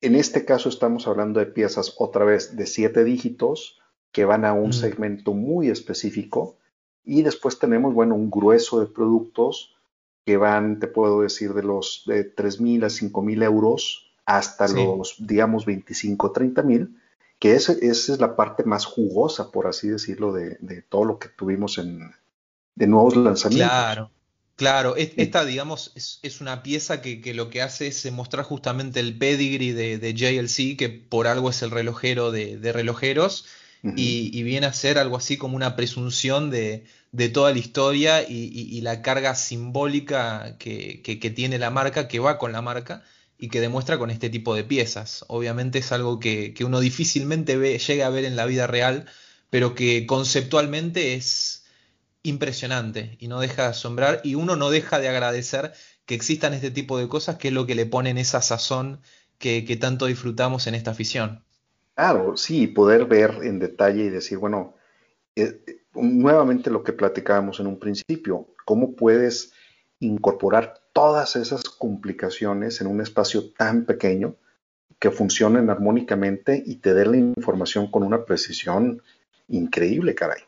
[0.01, 3.78] en este caso estamos hablando de piezas otra vez de 7 dígitos
[4.11, 6.57] que van a un segmento muy específico.
[7.03, 9.75] Y después tenemos, bueno, un grueso de productos
[10.25, 15.65] que van, te puedo decir, de los de 3.000 a 5.000 euros hasta los, digamos,
[15.65, 16.99] 25, 30 mil,
[17.39, 21.79] que esa es la parte más jugosa, por así decirlo, de, todo lo que tuvimos
[21.79, 22.11] en,
[22.75, 23.71] de nuevos lanzamientos.
[23.71, 24.11] Claro,
[24.55, 24.95] claro.
[24.97, 30.13] Esta, digamos, es, una pieza que, lo que hace es mostrar justamente el pedigree de,
[30.13, 33.47] JLC, que por algo es el relojero de relojeros
[33.83, 36.85] y, viene a ser algo así como una presunción de,
[37.33, 42.61] toda la historia y, la carga simbólica que, tiene la marca, que va con la
[42.61, 43.03] marca
[43.37, 45.23] y que demuestra con este tipo de piezas.
[45.27, 49.05] Obviamente es algo que, uno difícilmente llega a ver en la vida real,
[49.49, 51.63] pero que conceptualmente es
[52.21, 55.73] impresionante y no deja de asombrar y uno no deja de agradecer
[56.05, 59.01] que existan este tipo de cosas que es lo que le ponen esa sazón
[59.37, 61.45] que tanto disfrutamos en esta afición.
[61.99, 64.73] Claro, sí, poder ver en detalle y decir, bueno,
[65.35, 69.51] eh, nuevamente lo que platicábamos en un principio, cómo puedes
[69.99, 74.37] incorporar todas esas complicaciones en un espacio tan pequeño
[74.97, 79.03] que funcionen armónicamente y te den la información con una precisión
[79.49, 80.43] increíble, caray.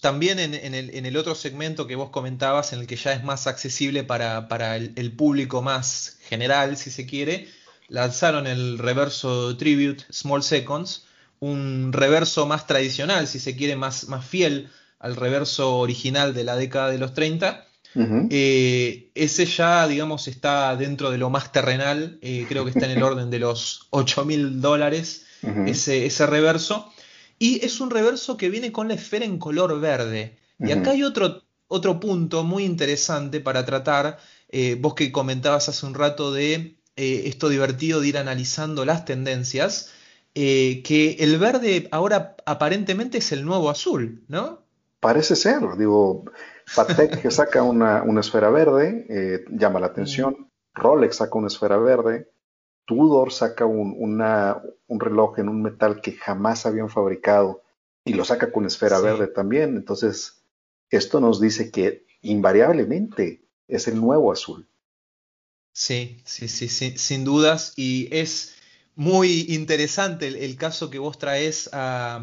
[0.00, 4.02] También en, el, otro segmento que vos comentabas, en el que ya es más accesible
[4.02, 7.46] para, el público más general, si se quiere,
[7.88, 11.06] lanzaron el reverso Tribute Small Seconds,
[11.40, 16.56] un reverso más tradicional, si se quiere, más, más fiel al reverso original de la
[16.56, 17.66] década de los 30.
[18.30, 22.96] Eh, ese ya, digamos, está dentro de lo más terrenal, eh, creo que está en
[22.96, 25.26] el orden de los 8 mil dólares
[25.66, 26.92] ese, ese, reverso.
[27.38, 30.38] Y es un reverso que viene con la esfera en color verde.
[30.58, 34.18] Y acá hay otro, otro punto muy interesante para tratar,
[34.48, 39.04] eh, vos que comentabas hace un rato de eh, esto divertido de ir analizando las
[39.04, 39.92] tendencias,
[40.34, 44.62] eh, que el verde ahora aparentemente es el nuevo azul, ¿no?
[45.00, 46.24] Parece ser, digo,
[46.74, 52.30] Patek que saca una, esfera verde, eh, llama la atención, Rolex saca una esfera verde,
[52.86, 57.62] Tudor saca un, un, reloj en un metal que jamás habían fabricado
[58.04, 59.76] y lo saca con esfera verde también.
[59.76, 60.42] Entonces,
[60.90, 64.68] esto nos dice que invariablemente es el nuevo azul.
[65.74, 67.72] Sí, sí, sí, sin dudas.
[67.76, 68.54] Y es
[68.94, 72.22] muy interesante el, caso que vos traes a,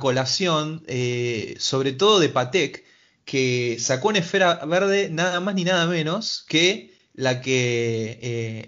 [0.00, 2.84] colación, eh, sobre todo de Patek,
[3.24, 8.66] que sacó en esfera verde nada más ni nada menos que la que eh,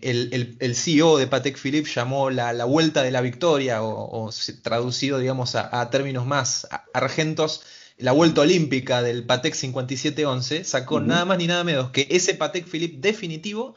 [0.61, 4.31] el, CEO de Patek Philippe llamó la, vuelta de la victoria, o,
[4.63, 7.63] traducido, digamos, a, términos más argentos,
[8.01, 12.67] la vuelta olímpica del Patek 5711, sacó nada más ni nada menos que ese Patek
[12.67, 13.75] Philippe definitivo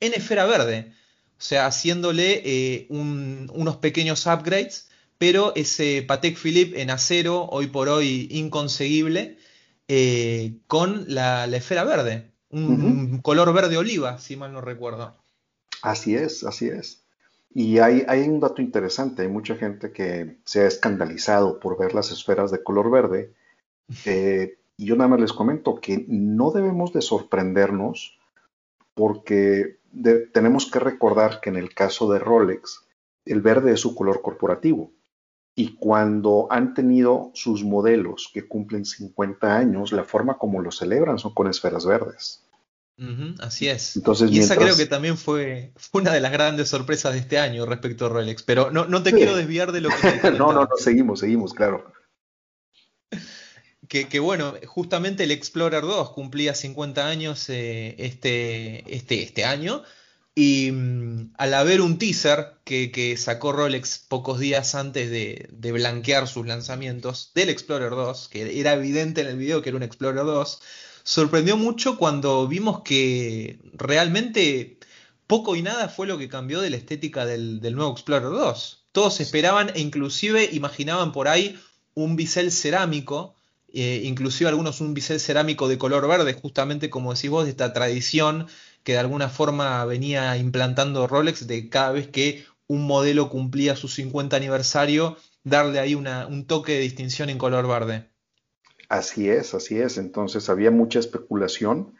[0.00, 0.92] en esfera verde.
[1.38, 7.88] O sea, haciéndole eh, unos pequeños upgrades, pero ese Patek Philippe en acero, hoy por
[7.88, 9.38] hoy inconseguible,
[9.88, 15.14] eh, con la esfera verde un color verde oliva, si mal no recuerdo.
[15.82, 17.02] Así es, así es.
[17.52, 21.94] Y hay, hay, un dato interesante, hay mucha gente que se ha escandalizado por ver
[21.94, 23.32] las esferas de color verde.
[24.04, 28.18] Eh, y yo nada más les comento que no debemos de sorprendernos
[28.94, 29.78] porque
[30.32, 32.84] tenemos que recordar que en el caso de Rolex,
[33.24, 34.92] el verde es su color corporativo.
[35.56, 41.18] Y cuando han tenido sus modelos que cumplen 50 años, la forma como lo celebran
[41.18, 42.44] son con esferas verdes
[43.40, 43.96] así es.
[43.96, 47.66] Entonces, y esa creo que también fue, una de las grandes sorpresas de este año
[47.66, 48.42] respecto a Rolex.
[48.42, 50.30] Pero no, no te quiero desviar de lo que...
[50.38, 51.92] no, no, no, seguimos, seguimos, claro.
[54.02, 59.82] Que, bueno, justamente el Explorer 2 cumplía 50 años eh, este, este, este año.
[60.34, 66.26] Y mm, al haber un teaser que, sacó Rolex pocos días antes de, de, blanquear
[66.26, 70.24] sus lanzamientos del Explorer 2, que era evidente en el video que era un Explorer
[70.24, 70.60] 2,
[71.04, 74.78] sorprendió mucho cuando vimos que realmente
[75.26, 78.84] poco y nada fue lo que cambió de la estética del, nuevo Explorer 2.
[78.92, 81.58] Todos esperaban e inclusive imaginaban por ahí
[81.94, 83.34] un bisel cerámico,
[83.74, 87.72] eh, inclusive algunos un bisel cerámico de color verde, justamente como decís vos, de esta
[87.72, 88.46] tradición
[88.84, 93.88] que de alguna forma venía implantando Rolex de cada vez que un modelo cumplía su
[93.88, 98.08] 50 aniversario, darle ahí un toque de distinción en color verde.
[98.88, 99.98] Así es, así es.
[99.98, 101.94] Entonces había mucha especulación.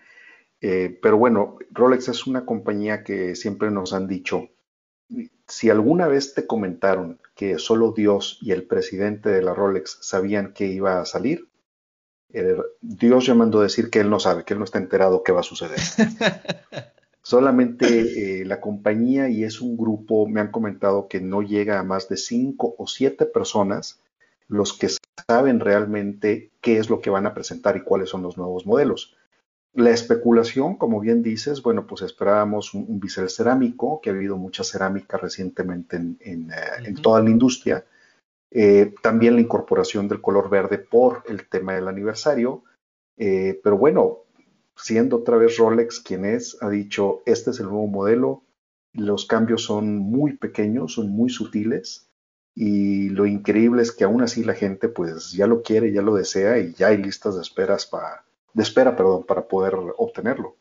[0.61, 4.51] Eh, pero bueno, Rolex es una compañía que siempre nos han dicho,
[5.47, 10.53] si alguna vez te comentaron que solo Dios y el presidente de la Rolex sabían
[10.55, 11.49] que iba a salir,
[12.81, 15.41] Dios llamando a decir que él no sabe, que él no está enterado qué va
[15.41, 15.79] a suceder.
[17.23, 21.83] Solamente eh, la compañía y es un grupo, me han comentado que no llega a
[21.83, 23.99] más de cinco o siete personas
[24.49, 24.89] los que
[25.27, 29.17] saben realmente qué es lo que van a presentar y cuáles son los nuevos modelos.
[29.73, 34.63] La especulación, como bien dices, bueno, pues esperábamos un, bisel cerámico, que ha habido mucha
[34.63, 36.19] cerámica recientemente en,
[36.53, 37.85] eh, toda la industria.
[38.51, 42.65] Eh, también la incorporación del color verde por el tema del aniversario.
[43.17, 44.21] Eh, pero bueno,
[44.77, 48.43] siendo otra vez Rolex quien es, ha dicho, este es el nuevo modelo,
[48.93, 52.09] los cambios son muy pequeños, son muy sutiles,
[52.55, 56.15] y lo increíble es que aún así la gente pues ya lo quiere, ya lo
[56.15, 60.57] desea y ya hay listas de esperas para, de espera, perdón, para poder obtenerlo.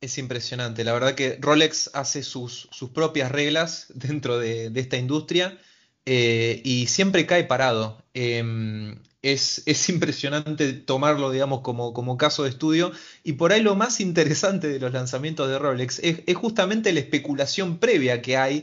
[0.00, 5.58] Es impresionante, la verdad que Rolex hace sus, sus propias reglas dentro de, esta industria
[6.06, 7.98] eh, y siempre cae parado.
[8.14, 12.92] Em, es, impresionante tomarlo, digamos, como, como, caso de estudio.
[13.22, 17.78] Y por ahí lo más interesante de los lanzamientos de Rolex es, justamente la especulación
[17.78, 18.62] previa que hay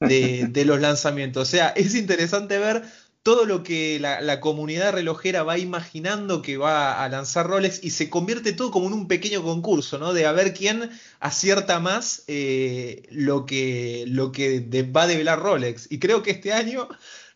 [0.00, 1.48] de, los lanzamientos.
[1.48, 2.82] O sea, es interesante ver
[3.22, 8.10] todo lo que la, comunidad relojera va imaginando que va a lanzar Rolex y se
[8.10, 10.12] convierte todo como en un pequeño concurso, ¿no?
[10.12, 15.86] De a ver quién acierta más eh, lo, que, lo que va a develar Rolex.
[15.90, 16.88] Y creo que este año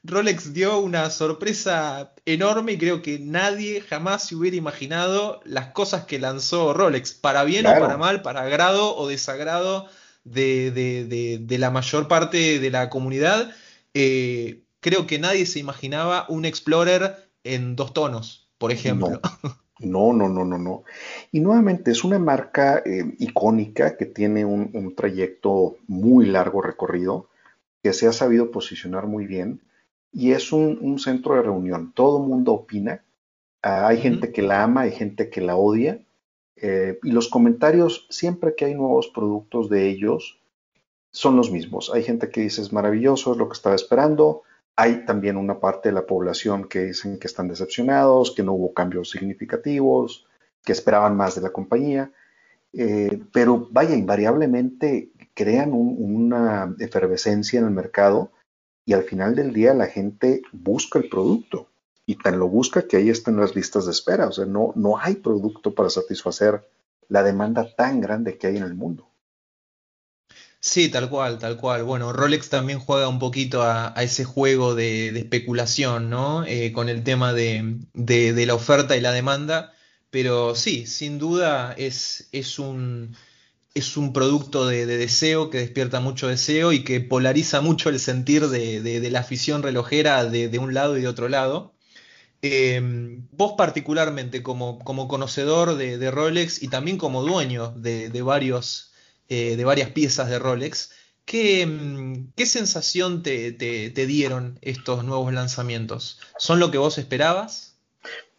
[0.03, 6.05] Rolex dio una sorpresa enorme y creo que nadie jamás se hubiera imaginado las cosas
[6.05, 9.89] que lanzó Rolex, para bien o para mal, para agrado o desagrado
[10.25, 13.55] de, la mayor parte de la comunidad.
[13.95, 19.21] Eh, creo que nadie se imaginaba un Explorer en dos tonos, por ejemplo.
[19.81, 20.85] No, no, no, no, no.
[21.33, 27.29] Y nuevamente es una marca eh, icónica que tiene un, un trayecto muy largo recorrido,
[27.83, 29.61] que se ha sabido posicionar muy bien
[30.13, 31.93] y es un, centro de reunión.
[31.93, 33.05] Todo el mundo opina.
[33.61, 36.01] Ah, hay gente que la ama, hay gente que la odia.
[36.57, 40.39] Eh, y los comentarios, siempre que hay nuevos productos de ellos,
[41.11, 41.91] son los mismos.
[41.93, 44.43] Hay gente que dice es maravilloso, es lo que estaba esperando.
[44.77, 48.75] Hay también una parte de la población que dicen que están decepcionados, que no hubo
[48.75, 50.27] cambios significativos,
[50.63, 52.13] que esperaban más de la compañía.
[52.73, 58.33] Eh, pero vaya, invariablemente crean una efervescencia en el mercado
[58.85, 61.69] y al final del día la gente busca el producto
[62.07, 64.29] y tan lo busca que ahí están las listas de espera.
[64.29, 66.65] O sea, no, no hay producto para satisfacer
[67.09, 69.09] la demanda tan grande que hay en el mundo.
[70.67, 71.85] Sí, tal cual, tal cual.
[71.85, 76.45] Bueno, Rolex también juega un poquito a, ese juego de, especulación, ¿no?
[76.45, 79.73] Eh, con el tema de, la oferta y la demanda.
[80.11, 83.17] Pero sí, sin duda es, un,
[84.13, 89.21] producto de, deseo que despierta mucho deseo y que polariza mucho el sentir de, la
[89.21, 91.75] afición relojera de, un lado y de otro lado.
[92.43, 92.81] Eh,
[93.31, 98.93] vos particularmente como conocedor de, Rolex y también como dueño de, varios,
[99.29, 100.93] eh, de varias piezas de Rolex,
[101.25, 106.21] ¿qué, mm, qué sensación te, te, dieron estos nuevos lanzamientos?
[106.39, 107.77] ¿Son lo que vos esperabas?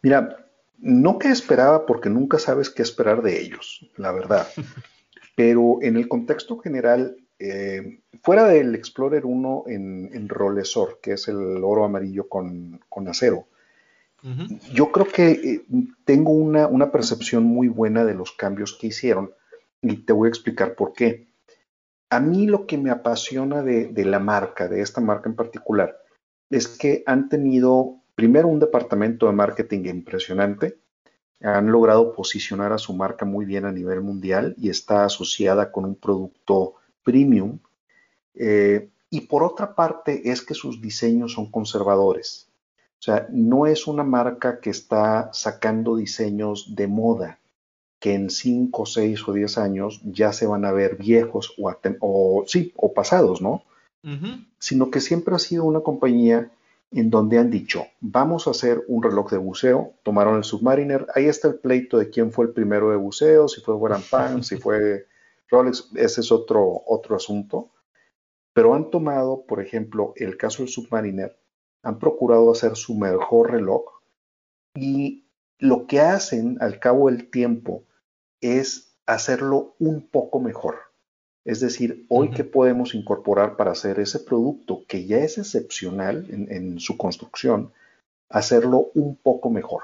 [0.02, 0.46] Mira,
[0.78, 4.48] no que esperaba porque nunca sabes qué esperar de ellos, la verdad.
[5.36, 11.28] Pero en el contexto general, eh, fuera del Explorer 1 en, en Rolesor, que es
[11.28, 13.46] el oro amarillo con, con acero,
[14.72, 15.64] yo creo que eh,
[16.04, 19.32] tengo una, percepción muy buena de los cambios que hicieron
[19.82, 21.28] y te voy a explicar por qué.
[22.10, 25.98] A mí lo que me apasiona de, la marca, de esta marca en particular,
[26.50, 30.78] es que han tenido primero un departamento de marketing impresionante,
[31.40, 35.84] han logrado posicionar a su marca muy bien a nivel mundial y está asociada con
[35.84, 36.74] un producto
[37.04, 37.60] premium.
[38.34, 42.48] Eh, y por otra parte es que sus diseños son conservadores.
[42.98, 47.38] O sea, no es una marca que está sacando diseños de moda
[48.00, 52.72] que en 5, 6 o 10 años ya se van a ver viejos o, sí,
[52.76, 53.64] o pasados, ¿no?
[54.58, 56.50] Sino que siempre ha sido una compañía
[56.90, 61.26] en donde han dicho, vamos a hacer un reloj de buceo, tomaron el Submariner, ahí
[61.26, 63.76] está el pleito de quién fue el primero de buceo, si fue
[64.10, 65.06] Pan, si fue
[65.50, 67.70] Rolex, ese es otro, otro asunto,
[68.54, 71.38] pero han tomado, por ejemplo, el caso del Submariner,
[71.82, 73.84] han procurado hacer su mejor reloj
[74.74, 75.26] y
[75.58, 77.84] lo que hacen al cabo del tiempo
[78.40, 80.76] es hacerlo un poco mejor.
[81.44, 86.78] Es decir, hoy que podemos incorporar para hacer ese producto que ya es excepcional en,
[86.78, 87.72] su construcción,
[88.28, 89.82] hacerlo un poco mejor.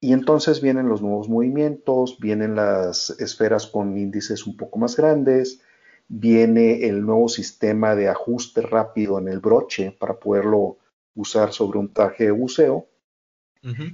[0.00, 5.60] Y entonces vienen los nuevos movimientos, vienen las esferas con índices un poco más grandes,
[6.06, 10.78] viene el nuevo sistema de ajuste rápido en el broche para poderlo
[11.16, 12.86] usar sobre un traje de buceo.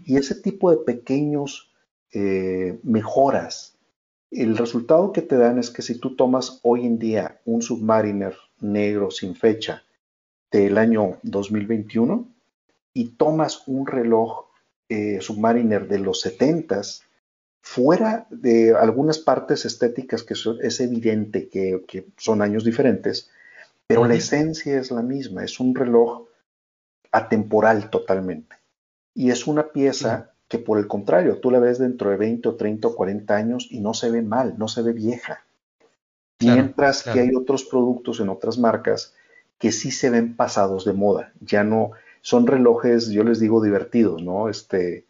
[0.04, 1.73] Y ese tipo de pequeños
[2.14, 3.74] eh, mejoras,
[4.30, 8.36] el resultado que te dan es que si tú tomas hoy en día un Submariner
[8.60, 9.84] negro sin fecha
[10.50, 12.26] del año 2021
[12.92, 14.46] y tomas un reloj
[14.88, 17.02] eh, Submariner de los 70s,
[17.60, 23.30] fuera de algunas partes estéticas que es evidente que, son años diferentes,
[23.86, 26.26] pero la esencia es la misma, es un reloj
[27.10, 28.56] atemporal totalmente.
[29.14, 32.54] Y es una pieza que por el contrario, tú la ves dentro de 20 o
[32.54, 35.44] 30 o 40 años y no se ve mal, no se ve vieja.
[36.38, 39.14] Mientras que hay otros productos en otras marcas
[39.58, 41.32] que sí se ven pasados de moda.
[41.40, 41.90] Ya no,
[42.20, 44.48] son relojes, yo les digo divertidos, ¿no?
[44.48, 45.06] Este,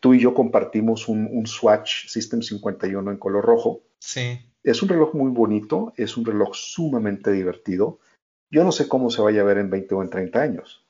[0.00, 3.82] tú y yo compartimos un, un, Swatch System 51 en color rojo.
[3.98, 4.40] Sí.
[4.62, 7.98] Es un reloj muy bonito, es un reloj sumamente divertido.
[8.50, 10.85] Yo no sé cómo se vaya a ver en 20 o en 30 años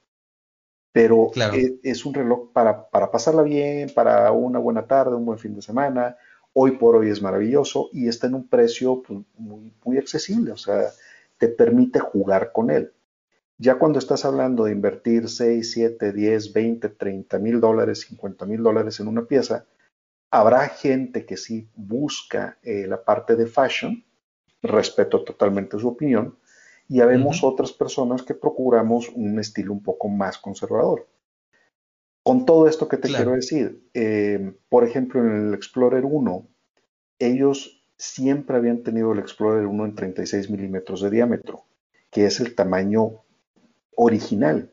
[0.96, 5.54] pero e, es, un reloj para, pasarla bien, para una buena tarde, un buen fin
[5.54, 6.16] de semana.
[6.54, 10.56] Hoy por hoy es maravilloso y está en un precio pues, muy, muy accesible, o
[10.56, 10.84] sea,
[11.36, 12.94] te permite jugar con él.
[13.58, 18.62] Ya cuando estás hablando de invertir 6, 7, 10, 20, 30 mil dólares, 50 mil
[18.62, 19.66] dólares en una pieza,
[20.30, 24.02] habrá gente que sí busca eh, la parte de fashion,
[24.62, 26.38] respeto totalmente su opinión,
[26.88, 31.06] y habemos otras personas que procuramos un estilo un poco más conservador.
[32.22, 36.46] Con todo esto que te quiero decir, eh, por ejemplo, en el Explorer 1,
[37.18, 41.64] ellos siempre habían tenido el Explorer 1 en 36 milímetros de diámetro,
[42.10, 43.22] que es el tamaño
[43.96, 44.72] original.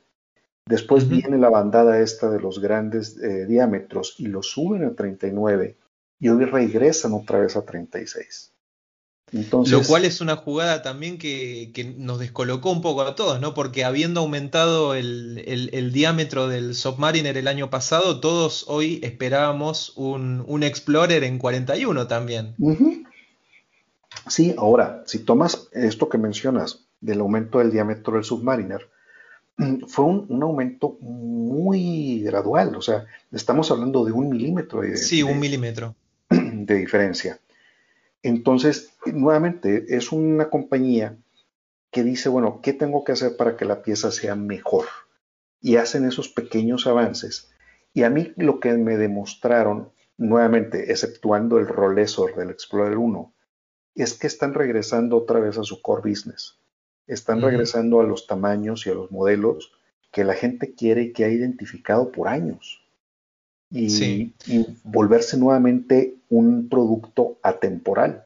[0.66, 5.78] Después viene la bandada esta de los grandes eh, diámetros y lo suben a 39
[6.20, 8.53] y hoy regresan otra vez a 36.
[9.34, 13.56] Lo cual es una jugada también que, nos descolocó un poco a todos, ¿no?
[13.56, 21.24] Porque habiendo aumentado el, diámetro del Submariner el año pasado, todos hoy esperábamos un, Explorer
[21.24, 22.56] en 41 también.
[24.28, 28.88] Sí, ahora, si tomas esto que mencionas del aumento del diámetro del Submariner,
[29.88, 35.96] fue un, aumento muy gradual, o sea, estamos hablando de un milímetro sí, un milímetro.
[36.30, 37.40] de diferencia.
[38.24, 41.18] Entonces, nuevamente, es una compañía
[41.92, 44.86] que dice, bueno, ¿qué tengo que hacer para que la pieza sea mejor?
[45.62, 47.52] Y hacen esos pequeños avances.
[47.94, 53.34] Y a mí lo que me demostraron, nuevamente, exceptuando el rolesor del Explorer 1,
[53.96, 56.60] es que están regresando otra vez a su core business.
[57.06, 59.74] Están regresando a los tamaños y a los modelos
[60.12, 62.83] que la gente quiere y que ha identificado por años.
[63.74, 64.34] Y,
[64.84, 68.26] volverse nuevamente un producto atemporal.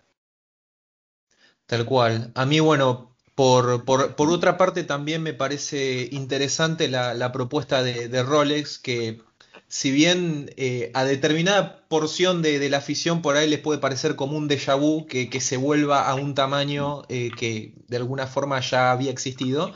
[1.66, 2.32] Tal cual.
[2.36, 8.78] A mí, bueno, por, por, otra parte también me parece interesante la, propuesta de, Rolex,
[8.78, 9.22] que
[9.68, 14.38] si bien eh, a determinada porción de, la afición por ahí les puede parecer como
[14.38, 18.92] un déjà vu que, se vuelva a un tamaño eh, que de alguna forma ya
[18.92, 19.74] había existido,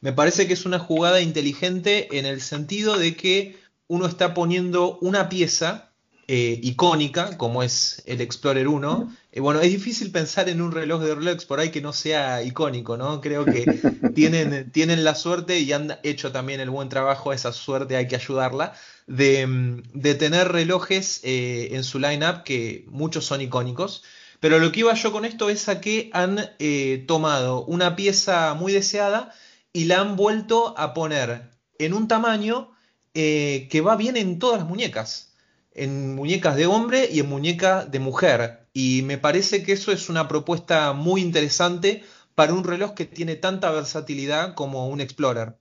[0.00, 3.56] me parece que es una jugada inteligente en el sentido de que
[3.88, 5.88] uno está poniendo una pieza
[6.30, 9.16] eh, icónica, como es el Explorer 1.
[9.38, 12.98] bueno, es difícil pensar en un reloj de Rolex por ahí que no sea icónico,
[12.98, 13.22] ¿no?
[13.22, 13.64] Creo que
[14.14, 18.16] tienen, tienen la suerte y han hecho también el buen trabajo, esa suerte hay que
[18.16, 18.74] ayudarla,
[19.06, 24.04] de, tener relojes eh, en su lineup que muchos son icónicos.
[24.38, 28.52] Pero lo que iba yo con esto es a que han eh, tomado una pieza
[28.52, 29.32] muy deseada
[29.72, 32.72] y la han vuelto a poner en un tamaño
[33.20, 35.34] eh, que va bien en todas las muñecas,
[35.74, 38.68] en muñecas de hombre y en muñeca de mujer.
[38.72, 42.04] Y me parece que eso es una propuesta muy interesante
[42.36, 45.56] para un reloj que tiene tanta versatilidad como un Explorer.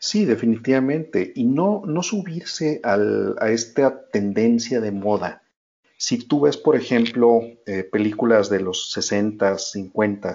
[0.00, 1.32] Sí, definitivamente.
[1.36, 5.44] Y no, no subirse a esta tendencia de moda.
[5.98, 10.34] Si tú ves, por ejemplo, eh, películas de los 60, 50,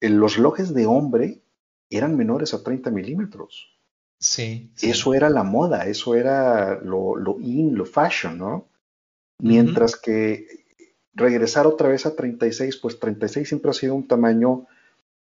[0.00, 1.42] eh, los relojes de hombre
[1.90, 3.77] eran menores a 30 milímetros.
[4.18, 8.66] Sí, Eso era la moda, eso era lo, in, lo fashion, ¿no?
[9.40, 10.46] Mientras que
[11.14, 14.66] regresar otra vez a 36, pues 36 siempre ha sido un tamaño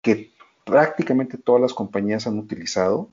[0.02, 0.32] que
[0.66, 3.10] prácticamente todas las compañías han utilizado.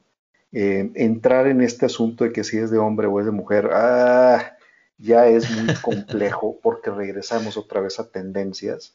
[0.53, 3.71] Eh, entrar en este asunto de que si es de hombre o es de mujer,
[3.73, 4.57] ah,
[4.99, 8.95] ya es muy complejo porque regresamos otra vez a tendencias.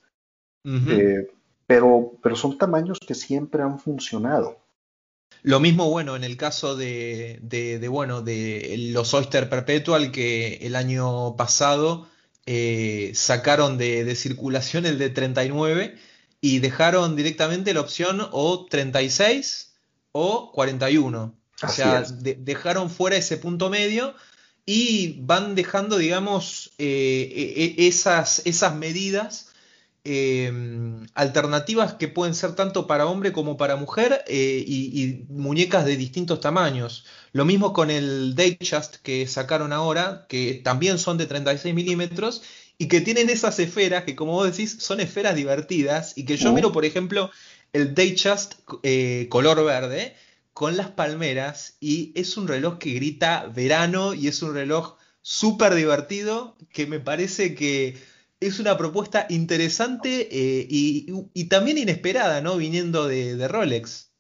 [0.64, 1.30] Eh,
[1.66, 4.58] pero, pero son tamaños que siempre han funcionado.
[5.44, 7.40] Lo mismo, bueno, en el caso de,
[7.90, 12.08] bueno, de los Oyster Perpetual, que el año pasado
[12.46, 15.98] eh, sacaron de, circulación el de 39
[16.42, 19.74] y dejaron directamente la opción o 36
[20.12, 21.36] o 41.
[21.62, 24.16] o sea, dejaron fuera ese punto medio
[24.66, 29.47] y van dejando, digamos, eh, e, e, esas, esas medidas
[30.10, 35.98] Em, alternativas que pueden ser tanto para hombre como para mujer eh, y, muñecas de
[35.98, 37.04] distintos tamaños.
[37.34, 42.42] Lo mismo con el Datejust que sacaron ahora, que también son de 36 milímetros
[42.78, 46.52] y que tienen esas esferas que, como vos decís, son esferas divertidas y que yo
[46.52, 46.54] oh.
[46.54, 47.30] miro, por ejemplo,
[47.74, 48.54] el Datejust
[48.84, 50.16] eh, color verde
[50.54, 55.76] con las palmeras y es un reloj que grita verano y es un reloj súper
[55.76, 57.98] divertido que me parece que
[58.40, 62.58] es una propuesta interesante eh, y, también inesperada, ¿no?
[62.58, 64.12] Viniendo de, Rolex.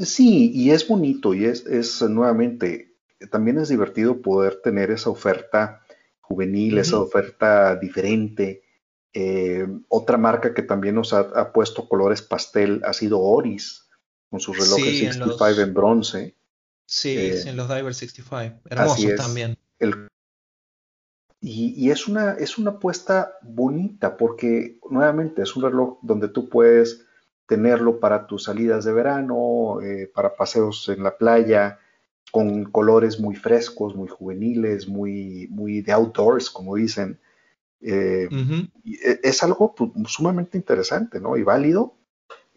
[0.00, 2.94] Sí, y es bonito y es, es, nuevamente,
[3.30, 5.82] también es divertido poder tener esa oferta
[6.20, 8.62] juvenil, esa oferta diferente.
[9.12, 13.86] Eh, otra marca que también nos ha, puesto colores pastel ha sido Oris,
[14.28, 16.36] con sus relojes 65 en, bronce.
[16.84, 18.60] Sí, eh, en los Diver 65.
[18.68, 19.56] Hermosos también.
[19.78, 20.08] El
[21.40, 27.06] y, es, una, es una apuesta bonita porque nuevamente es un reloj donde tú puedes
[27.46, 31.78] tenerlo para tus salidas de verano, eh, para paseos en la playa,
[32.32, 37.20] con colores muy frescos, muy juveniles, muy, muy de outdoors, como dicen.
[37.82, 38.28] Eh,
[38.84, 41.36] e, es algo pues, sumamente interesante ¿no?
[41.36, 41.94] y válido.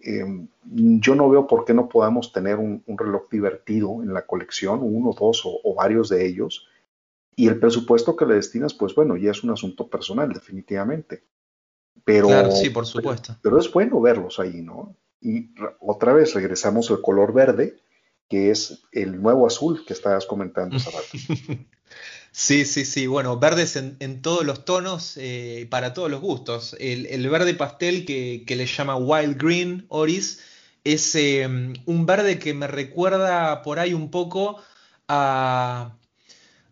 [0.02, 4.80] Em, yo no veo por qué no podamos tener un, reloj divertido en la colección,
[4.82, 6.69] uno, dos o varios de ellos
[7.36, 11.24] y el presupuesto que le destinas, pues bueno, ya es un asunto personal, definitivamente.
[12.04, 13.36] Pero, claro, sí, por supuesto.
[13.42, 14.96] Pero, es bueno verlos ahí, ¿no?
[15.22, 17.78] Y otra vez regresamos al color verde,
[18.28, 20.78] que es el nuevo azul que estabas comentando,
[22.32, 23.08] Sí, sí, sí.
[23.08, 26.76] Bueno, verdes en, todos los tonos, eh, para todos los gustos.
[26.80, 30.40] El, verde pastel que, le llama Wild Green Oris
[30.84, 34.62] es eh, un verde que me recuerda por ahí un poco
[35.08, 35.98] a,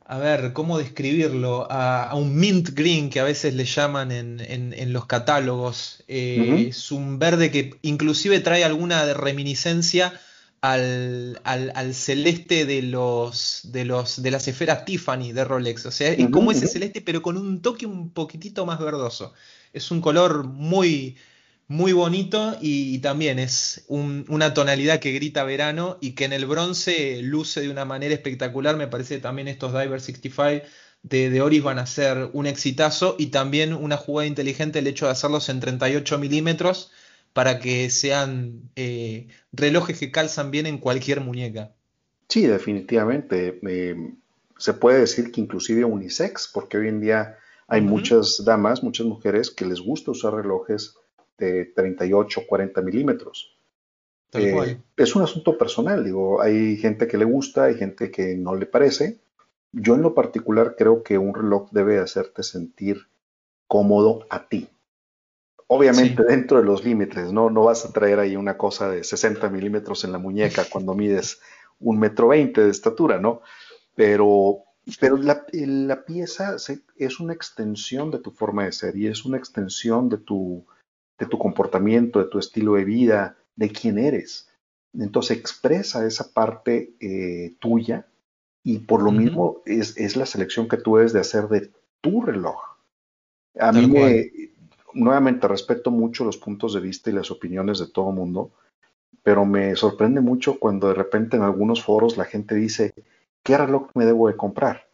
[0.09, 1.67] a ver, ¿cómo describirlo?
[1.69, 6.01] A, un mint green que a veces le llaman en, los catálogos.
[6.07, 10.17] Eh, es un verde que inclusive trae alguna reminiscencia
[10.61, 15.85] al, al, celeste de los, de los de las esferas Tiffany de Rolex.
[15.85, 19.33] O sea, es como ese celeste, pero con un toque un poquitito más verdoso.
[19.73, 21.17] Es un color muy,
[21.67, 27.21] muy bonito y, también es una tonalidad que grita verano y que en el bronce
[27.21, 28.77] luce de una manera espectacular.
[28.77, 30.65] Me parece que también estos Diver 65
[31.03, 35.05] de, de, Oris van a ser un exitazo y también una jugada inteligente el hecho
[35.05, 36.91] de hacerlos en 38 milímetros
[37.33, 41.73] para que sean eh, relojes que calzan bien en cualquier muñeca.
[42.29, 43.59] Sí, definitivamente.
[43.67, 44.13] Eh,
[44.57, 47.37] se puede decir que inclusive unisex, porque hoy en día
[47.67, 50.95] hay muchas damas, muchas mujeres que les gusta usar relojes
[51.37, 53.57] de 38, 40 milímetros.
[54.33, 58.55] Eh, es un asunto personal, digo, hay gente que le gusta, hay gente que no
[58.55, 59.19] le parece.
[59.71, 63.07] Yo en lo particular creo que un reloj debe hacerte sentir
[63.67, 64.69] cómodo a ti.
[65.67, 67.49] Obviamente dentro de los límites, ¿no?
[67.49, 71.39] No vas a traer ahí una cosa de 60 milímetros en la muñeca cuando mides
[71.79, 73.41] un metro veinte de estatura, ¿no?
[73.95, 74.63] Pero,
[74.99, 76.55] pero la, la pieza
[76.95, 80.65] es una extensión de tu forma de ser y es una extensión de tu,
[81.17, 84.49] de tu comportamiento, de tu estilo de vida, de quién eres.
[84.93, 88.07] Entonces expresa esa parte eh, tuya
[88.63, 92.21] y por lo mismo es, es, la selección que tú debes de hacer de tu
[92.21, 92.57] reloj.
[93.59, 94.31] A mí me,
[94.93, 98.51] nuevamente respeto mucho los puntos de vista y las opiniones de todo mundo,
[99.23, 102.93] pero me sorprende mucho cuando de repente en algunos foros la gente dice,
[103.43, 104.87] ¿qué reloj me debo de comprar?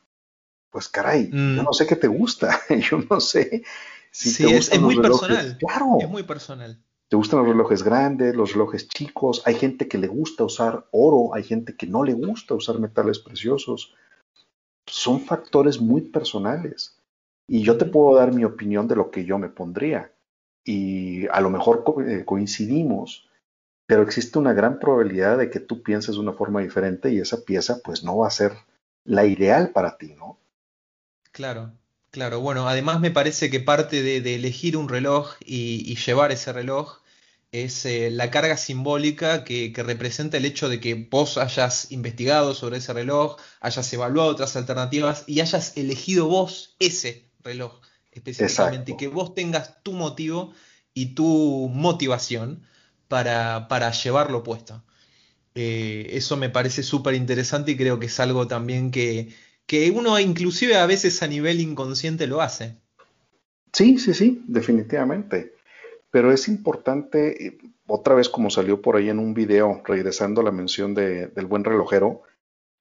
[0.70, 1.64] Pues caray, yo mm.
[1.64, 2.60] no sé qué te gusta,
[2.90, 3.64] yo no sé
[4.14, 5.58] si te es, es muy personal.
[5.58, 5.98] Claro.
[6.00, 6.80] Es muy personal.
[7.10, 11.34] Te gustan los relojes grandes, los relojes chicos, hay gente que le gusta usar oro,
[11.34, 13.94] hay gente que no le gusta usar metales preciosos.
[14.86, 16.98] Son factores muy personales.
[17.48, 20.14] Y yo te puedo dar mi opinión de lo que yo me pondría.
[20.64, 23.30] Y a lo mejor eh, coincidimos,
[23.86, 27.44] pero existe una gran probabilidad de que tú pienses de una forma diferente y esa
[27.44, 28.54] pieza pues no va a ser
[29.04, 30.38] la ideal para ti, ¿no?
[31.32, 31.74] Claro,
[32.14, 32.40] claro.
[32.40, 37.00] Bueno, además me parece que parte de, elegir un reloj y, llevar ese reloj
[37.52, 42.54] es eh, la carga simbólica que, que, representa el hecho de que vos hayas investigado
[42.54, 48.98] sobre ese reloj, hayas evaluado otras alternativas y hayas elegido vos ese reloj específicamente y
[48.98, 50.54] que vos tengas tu motivo
[50.94, 52.64] y tu motivación
[53.08, 54.84] para, para llevarlo puesto.
[55.56, 59.34] Eh, eso me parece súper interesante y creo que es algo también que,
[59.66, 62.78] que uno inclusive a veces a nivel inconsciente lo hace.
[63.72, 65.54] Sí, sí, sí, definitivamente.
[66.12, 67.58] Pero es importante, eh,
[67.88, 71.48] otra vez como salió por ahí en un video, regresando a la mención de, del
[71.48, 72.24] buen relojero,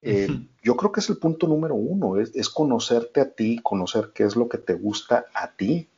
[0.05, 0.27] eh,
[0.61, 4.35] yo creo que es el punto número uno, es, conocerte a ti, conocer qué es
[4.35, 5.89] lo que te gusta a ti.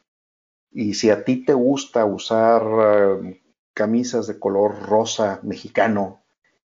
[0.72, 3.42] Y si a ti te gusta usar eh,
[3.74, 6.22] camisas de color rosa mexicano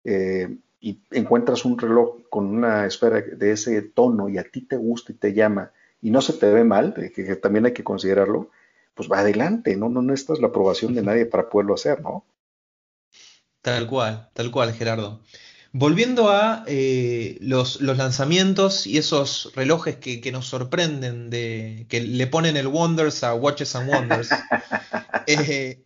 [0.04, 4.76] eh, y encuentras un reloj con una esfera de ese tono y a ti te
[4.76, 5.72] gusta y te llama
[6.02, 8.50] y no se te ve mal, que, también hay que considerarlo,
[8.96, 9.88] pues va adelante, ¿no?
[9.88, 12.26] No necesitas la aprobación de nadie para poderlo hacer, ¿no?
[13.62, 15.22] Tal cual, tal cual, Gerardo.
[15.72, 22.58] Volviendo a eh, los, lanzamientos y esos relojes que, nos sorprenden, de, que le ponen
[22.58, 24.30] el Wonders a Watches and Wonders,
[25.28, 25.84] eh,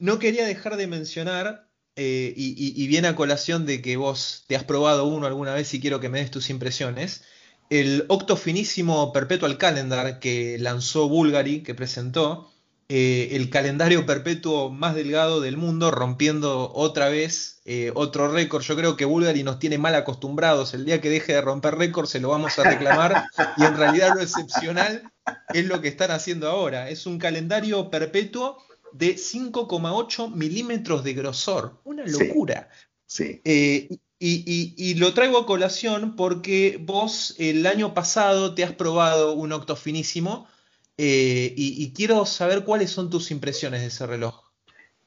[0.00, 1.65] no quería dejar de mencionar,
[1.96, 5.80] eh, y, viene a colación de que vos te has probado uno alguna vez y
[5.80, 7.24] quiero que me des tus impresiones,
[7.70, 12.50] el Octo Finísimo Perpetual Calendar que lanzó Bulgari, que presentó,
[12.88, 18.62] eh, el calendario perpetuo más delgado del mundo, rompiendo otra vez eh, otro récord.
[18.62, 20.72] Yo creo que Bulgari nos tiene mal acostumbrados.
[20.72, 23.24] El día que deje de romper récord se lo vamos a reclamar
[23.56, 25.10] y en realidad lo excepcional
[25.52, 26.88] es lo que están haciendo ahora.
[26.88, 31.80] Es un calendario perpetuo de 5,8 milímetros de grosor.
[31.84, 32.68] Una locura.
[33.06, 33.40] Sí.
[33.44, 39.34] Eh, y, y, lo traigo a colación porque vos el año pasado te has probado
[39.34, 40.48] un octofinísimo
[40.98, 44.44] eh, y, quiero saber cuáles son tus impresiones de ese reloj.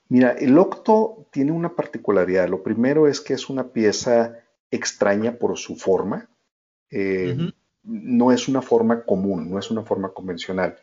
[0.07, 2.47] Mira, el Octo tiene una particularidad.
[2.47, 6.29] Lo primero es que es una pieza extraña por su forma.
[6.91, 7.35] Eh,
[7.83, 10.77] no es una forma común, no es una forma convencional.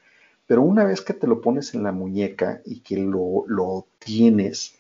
[0.47, 4.77] Pero una vez que te lo pones en la muñeca y que lo, tienes,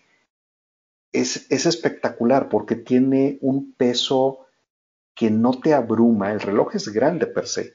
[1.13, 4.47] es, es, espectacular porque tiene un peso
[5.15, 6.33] que no te abruma.
[6.33, 7.75] El reloj es grande per se,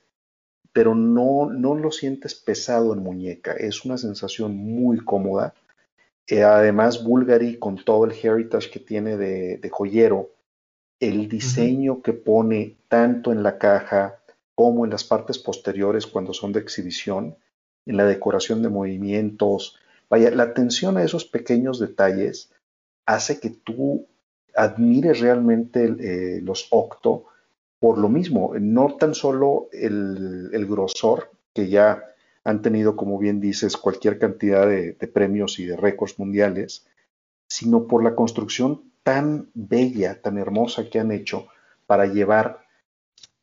[0.71, 3.51] pero no, no lo sientes pesado en muñeca.
[3.53, 5.53] Es una sensación muy cómoda.
[6.27, 10.29] Eh, además, Bulgari, con todo el heritage que tiene de, joyero,
[10.99, 14.21] el diseño que pone tanto en la caja
[14.55, 17.35] como en las partes posteriores cuando son de exhibición,
[17.91, 19.77] en la decoración de movimientos,
[20.09, 22.51] vaya, la atención a esos pequeños detalles
[23.05, 24.07] hace que tú
[24.55, 27.25] admire realmente eh, los Octo
[27.79, 32.03] por lo mismo, no tan solo el, grosor, que ya
[32.43, 36.85] han tenido, como bien dices, cualquier cantidad de, premios y de récords mundiales,
[37.47, 41.47] sino por la construcción tan bella, tan hermosa que han hecho
[41.87, 42.59] para llevar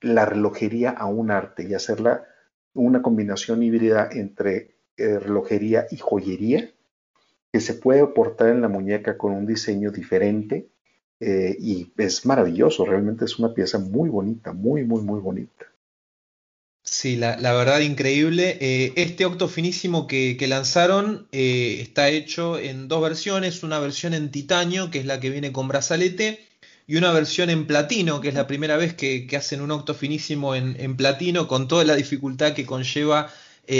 [0.01, 2.24] la relojería a un arte y hacerla
[2.75, 6.71] una combinación híbrida entre eh, relojería y joyería,
[7.53, 10.69] que se puede portar en la muñeca con un diseño diferente
[11.21, 15.66] eh, y es maravilloso, realmente es una pieza muy bonita, muy, muy, muy bonita.
[16.83, 18.57] Sí, la, verdad increíble.
[18.61, 24.91] Eh, este octo finísimo que, lanzaron está hecho en dos versiones, una versión en titanio,
[24.91, 26.47] que es la que viene con brazalete,
[26.89, 30.55] y una versión en platino, que es la primera vez que, hacen un octo finísimo
[30.55, 33.30] en, platino, con toda la dificultad que conlleva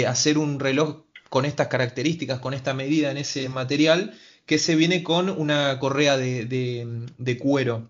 [0.07, 4.13] hacer un reloj con estas características, con esta medida en ese material
[4.45, 7.89] que se viene con una correa de, cuero.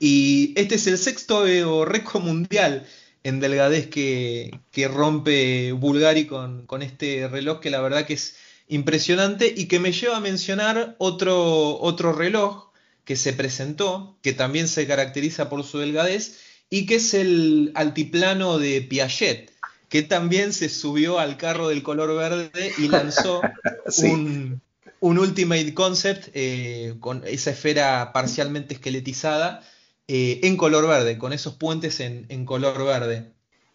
[0.00, 2.86] Y este es el sexto récord mundial
[3.22, 4.50] en delgadez que,
[4.92, 8.34] rompe Bulgari con, con, este reloj que la verdad que es
[8.66, 12.63] impresionante y que me lleva a mencionar otro, otro reloj
[13.04, 16.40] que se presentó, que también se caracteriza por su delgadez
[16.70, 19.52] y que es el altiplano de Piaget,
[19.88, 23.42] que también se subió al carro del color verde y lanzó
[24.02, 24.62] un,
[25.04, 29.62] un Ultimate Concept eh, con esa esfera parcialmente esqueletizada
[30.08, 33.30] eh, en color verde, con esos puentes en, color verde.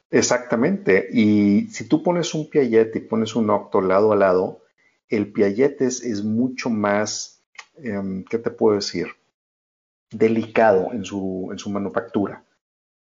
[0.10, 4.64] Exactamente, y si tú pones un Piaget y pones un Octo lado a lado,
[5.08, 7.39] el Piaget es, mucho más,
[7.84, 9.08] em, ¿qué te puedo decir?
[10.12, 12.44] Delicado en su, en su manufactura.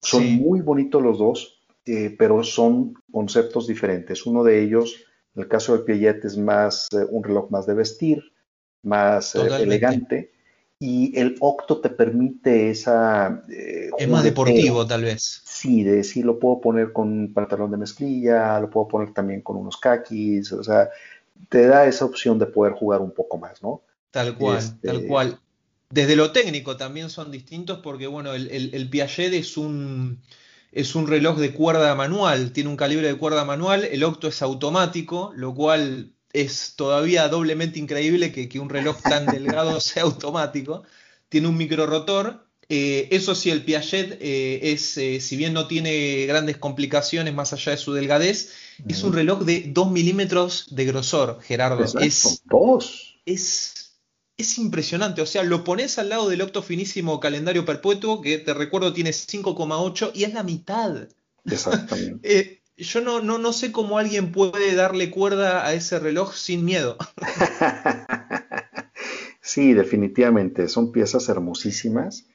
[0.00, 4.26] Son muy bonitos los dos, eh, pero son conceptos diferentes.
[4.26, 7.74] Uno de ellos en el caso del Piaget es más eh, un reloj más de
[7.74, 8.22] vestir,
[8.82, 10.32] más eh, elegante.
[10.78, 13.42] Y el Octo te permite esa...
[13.48, 15.42] Eh, es más deportivo, tal vez.
[15.44, 19.42] Sí, de decir, lo puedo poner con un pantalón de mezclilla, lo puedo poner también
[19.42, 20.90] con unos kakis, o sea,
[21.48, 23.82] te da esa opción de poder jugar un poco más, ¿no?
[24.12, 25.40] Tal cual, este tal cual.
[25.90, 30.20] Desde lo técnico también son distintos porque, bueno, el, el Piaget es un
[30.72, 34.40] es un reloj de cuerda manual, tiene un calibre de cuerda manual, el octo es
[34.40, 40.82] automático, lo cual es todavía doblemente increíble que, un reloj tan delgado sea automático.
[41.28, 42.46] Tiene un micro rotor.
[42.70, 47.52] Eh, eso sí, el Piaget eh, es, eh, si bien no tiene grandes complicaciones más
[47.52, 48.52] allá de su delgadez,
[48.88, 51.84] es un reloj de 2 milímetros de grosor, Gerardo.
[52.00, 52.42] Es.
[53.24, 53.81] Es
[54.42, 55.22] es impresionante.
[55.22, 59.10] O sea, lo pones al lado del octo finísimo calendario perpetuo, que te recuerdo tiene
[59.10, 61.08] 5,8 y es la mitad.
[61.44, 62.20] Exactamente.
[62.22, 66.64] Eh, yo no, no, no sé cómo alguien puede darle cuerda a ese reloj sin
[66.64, 66.96] miedo.
[69.40, 70.68] sí, definitivamente.
[70.68, 72.26] Son piezas hermosísimas,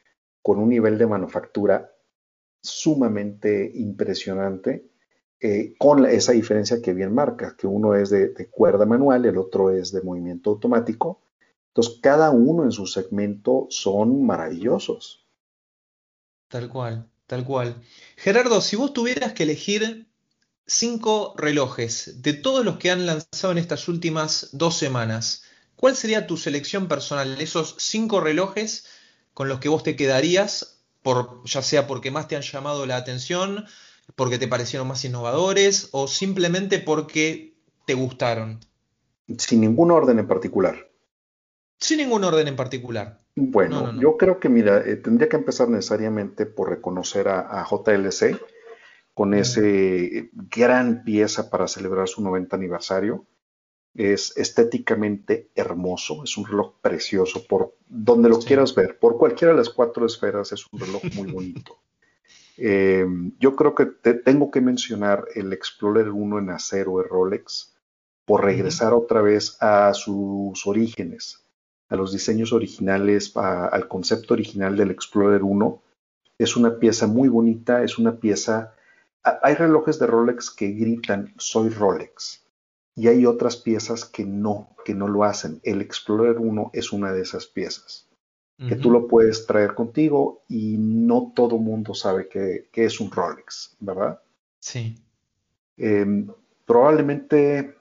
[0.41, 1.91] con un nivel de manufactura
[2.61, 4.89] sumamente impresionante.
[5.39, 9.37] Eh, con esa diferencia que bien marca, que uno es de, de, cuerda manual, el
[9.37, 11.21] otro es de movimiento automático,
[11.77, 15.27] entonces, cada uno en su segmento son maravillosos.
[16.47, 17.83] Tal cual, tal cual.
[18.15, 20.07] Gerardo, si vos tuvieras que elegir
[20.65, 25.43] cinco relojes de todos los que han lanzado en estas últimas dos semanas,
[25.75, 27.39] ¿cuál sería tu selección personal?
[27.39, 28.87] Esos cinco relojes
[29.35, 32.95] con los que vos te quedarías, por, ya sea porque más te han llamado la
[32.95, 33.67] atención,
[34.15, 37.53] porque te parecieron más innovadores o simplemente porque
[37.85, 38.61] te gustaron.
[39.37, 40.86] Sin ningún orden en particular.
[41.79, 43.19] Sin ningún orden en particular.
[43.35, 48.39] Bueno, yo creo que, mira, eh, tendría que empezar necesariamente por reconocer a, JLC
[49.13, 53.25] con ese gran pieza para celebrar su 90 aniversario.
[53.93, 59.57] Es estéticamente hermoso, es un reloj precioso por donde lo quieras ver, por cualquiera de
[59.57, 61.77] las cuatro esferas es un reloj muy bonito.
[62.59, 67.75] Em, yo creo que tengo que mencionar el Explorer 1 en acero de Rolex
[68.25, 71.46] por regresar otra vez a sus orígenes
[71.89, 75.81] a los diseños originales, al concepto original del Explorer 1.
[76.37, 78.73] Es una pieza muy bonita, es una pieza...
[79.43, 82.45] Hay relojes de Rolex que gritan, soy Rolex.
[82.95, 85.59] Y hay otras piezas que no, que no lo hacen.
[85.63, 88.07] El Explorer 1 es una de esas piezas.
[88.67, 93.75] Que tú lo puedes traer contigo y no todo mundo sabe que, es un Rolex,
[93.79, 94.19] ¿verdad?
[94.59, 94.95] Sí.
[95.77, 96.27] Em,
[96.65, 97.76] probablemente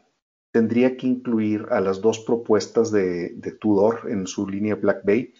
[0.57, 5.35] tendría que incluir a las dos propuestas de, Tudor en su línea Black Bay.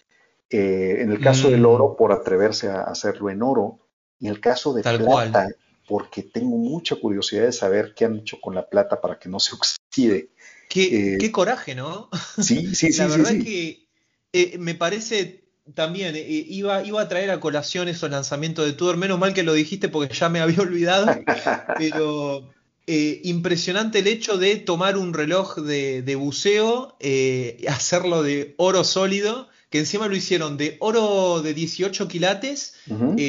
[0.47, 1.65] Eh, en el caso del mm.
[1.65, 3.79] oro, por atreverse a hacerlo en oro,
[4.19, 5.49] y en el caso de plata,
[5.87, 9.39] porque tengo mucha curiosidad de saber qué han hecho con la plata para que no
[9.39, 10.29] se oxide.
[10.69, 12.09] Qué, eh, coraje, ¿no?
[12.39, 12.99] Sí, sí, sí.
[12.99, 13.87] la verdad que
[14.33, 18.97] eh, me parece también iba, iba a traer a colación esos lanzamientos de Tudor.
[18.97, 21.07] Menos mal que lo dijiste porque ya me había olvidado.
[21.79, 22.53] pero
[22.87, 29.49] eh, impresionante el hecho de tomar un reloj de, buceo, eh, hacerlo de oro sólido,
[29.69, 32.75] que encima lo hicieron de oro de 18 quilates,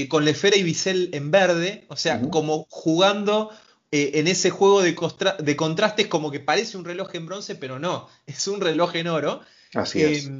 [0.08, 1.84] con la esfera y bisel en verde.
[1.88, 3.50] O sea, como jugando
[3.90, 4.96] en ese juego de,
[5.40, 9.08] de contrastes, como que parece un reloj en bronce, pero no, es un reloj en
[9.08, 9.40] oro.
[9.74, 10.30] Así es.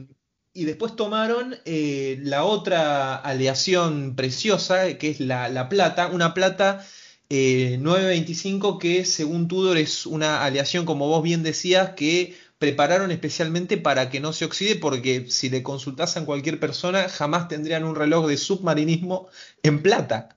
[0.59, 6.85] Y después tomaron eh, la otra aleación preciosa, que es la, plata, una plata
[7.31, 13.77] 925 eh, que según Tudor es una aleación, como vos bien decías, que prepararon especialmente
[13.77, 17.95] para que no se oxide, porque si le consultasen a cualquier persona, jamás tendrían un
[17.95, 19.29] reloj de submarinismo
[19.63, 20.37] en plata.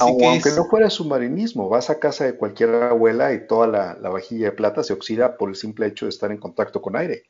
[0.00, 4.52] aunque no fuera submarinismo, vas a casa de cualquier abuela y toda la vajilla de
[4.52, 7.24] plata se oxida por el simple hecho de estar en contacto con aire.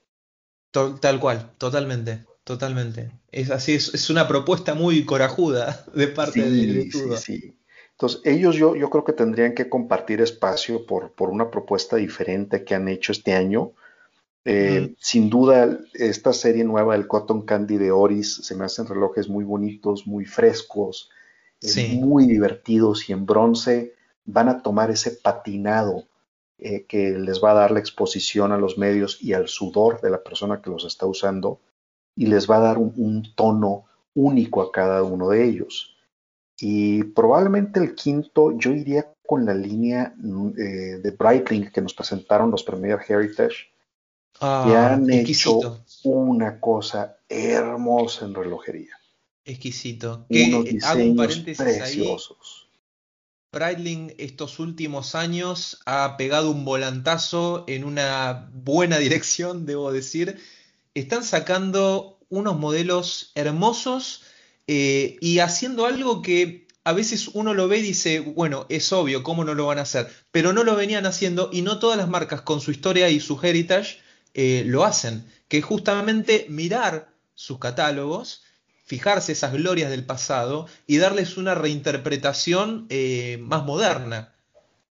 [1.00, 3.10] Tal cual, totalmente, totalmente.
[3.32, 7.55] Es así, es, una propuesta muy corajuda de parte de, Sí, sí.
[7.96, 12.64] Entonces, ellos yo, yo creo que tendrían que compartir espacio por, por una propuesta diferente
[12.64, 13.72] que han hecho este año.
[14.44, 19.28] Eh, sin duda, esta serie nueva del Cotton Candy de Oris se me hacen relojes
[19.28, 21.10] muy bonitos, muy frescos,
[21.62, 23.94] eh, muy divertidos y en bronce
[24.26, 26.04] van a tomar ese patinado
[26.58, 30.10] eh, que les va a dar la exposición a los medios y al sudor de
[30.10, 31.60] la persona que los está usando
[32.14, 33.84] y les va a dar un, tono
[34.14, 35.95] único a cada uno de ellos.
[36.58, 40.14] Y probablemente el quinto, yo iría con la línea
[40.58, 43.68] eh, de Breitling que nos presentaron los Premier Heritage,
[44.40, 48.96] ah, que han hecho una cosa hermosa en relojería.
[49.44, 50.26] Exquisito.
[50.28, 52.68] Unos diseños preciosos.
[53.52, 60.40] Breitling estos últimos años ha pegado un volantazo en una buena dirección, debo decir.
[60.94, 64.24] Están sacando unos modelos hermosos
[64.66, 69.22] eh, y haciendo algo que a veces uno lo ve y dice, bueno, es obvio,
[69.22, 70.08] ¿cómo no lo van a hacer?
[70.30, 73.38] Pero no lo venían haciendo y no todas las marcas con su historia y su
[73.42, 73.98] heritage
[74.34, 78.42] eh, lo hacen, que justamente mirar sus catálogos
[78.86, 84.32] fijarse esas glorias del pasado y darles una reinterpretación eh, más moderna.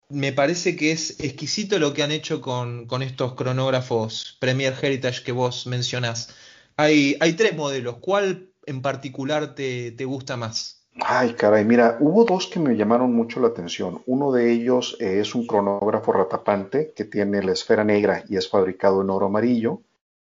[0.09, 5.31] Me parece que es exquisito lo que han hecho con, estos cronógrafos Premier Heritage que
[5.31, 6.29] vos mencionás.
[6.77, 7.97] Hay, hay tres modelos.
[8.01, 10.87] ¿Cuál en particular te, gusta más?
[11.01, 14.01] Ay, caray, mira, hubo dos que me llamaron mucho la atención.
[14.05, 19.01] Uno de ellos es un cronógrafo ratapante que tiene la esfera negra y es fabricado
[19.01, 19.81] en oro amarillo,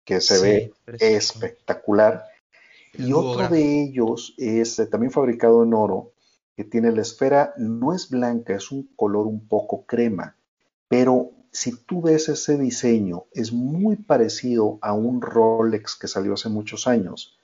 [0.04, 2.24] que se ve espectacular.
[2.92, 6.12] Y otro de ellos es eh, también fabricado en oro,
[6.56, 10.36] que tiene la esfera, no es blanca, es un color un poco crema,
[10.88, 16.48] pero si tú ves ese diseño, es muy parecido a un Rolex que salió hace
[16.48, 17.38] muchos años,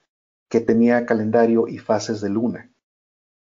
[0.48, 2.70] que tenía calendario y fases de luna.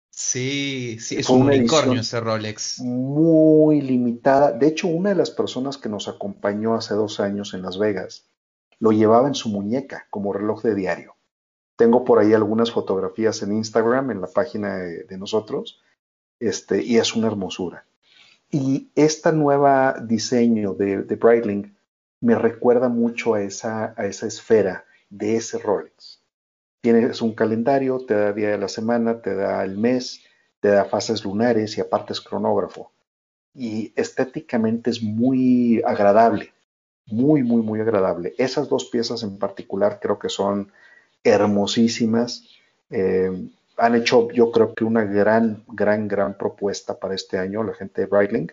[0.10, 2.80] Sí, sí, es un unicornio ese Rolex.
[2.82, 4.52] Muy limitada.
[4.52, 8.26] De hecho, una de las personas que nos acompañó hace dos años en Las Vegas
[8.80, 11.16] lo llevaba en su muñeca como reloj de diario.
[11.78, 15.82] Tengo por ahí algunas fotografías en Instagram, en la página de, nosotros,
[16.40, 17.86] este, y es una hermosura.
[18.50, 21.76] Y este nuevo diseño de, de, Breitling
[22.20, 26.21] me recuerda mucho a esa, a esa esfera de ese Rolex.
[26.82, 30.24] Tienes un calendario, te da día de la semana, te da el mes,
[30.60, 32.92] te da fases lunares y aparte es cronógrafo.
[33.54, 36.54] Y estéticamente es muy agradable,
[37.06, 38.34] muy, muy, muy agradable.
[38.38, 40.72] Esas dos piezas en particular creo que son
[41.24, 42.48] hermosísimas.
[42.90, 47.74] Eh, han hecho, yo creo que una gran, gran, gran propuesta para este año la
[47.74, 48.52] gente de Breitling.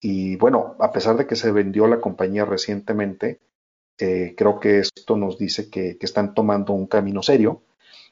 [0.00, 3.40] Y bueno, a pesar de que se vendió la compañía recientemente,
[3.98, 7.62] eh, creo que esto nos dice que, están tomando un camino serio.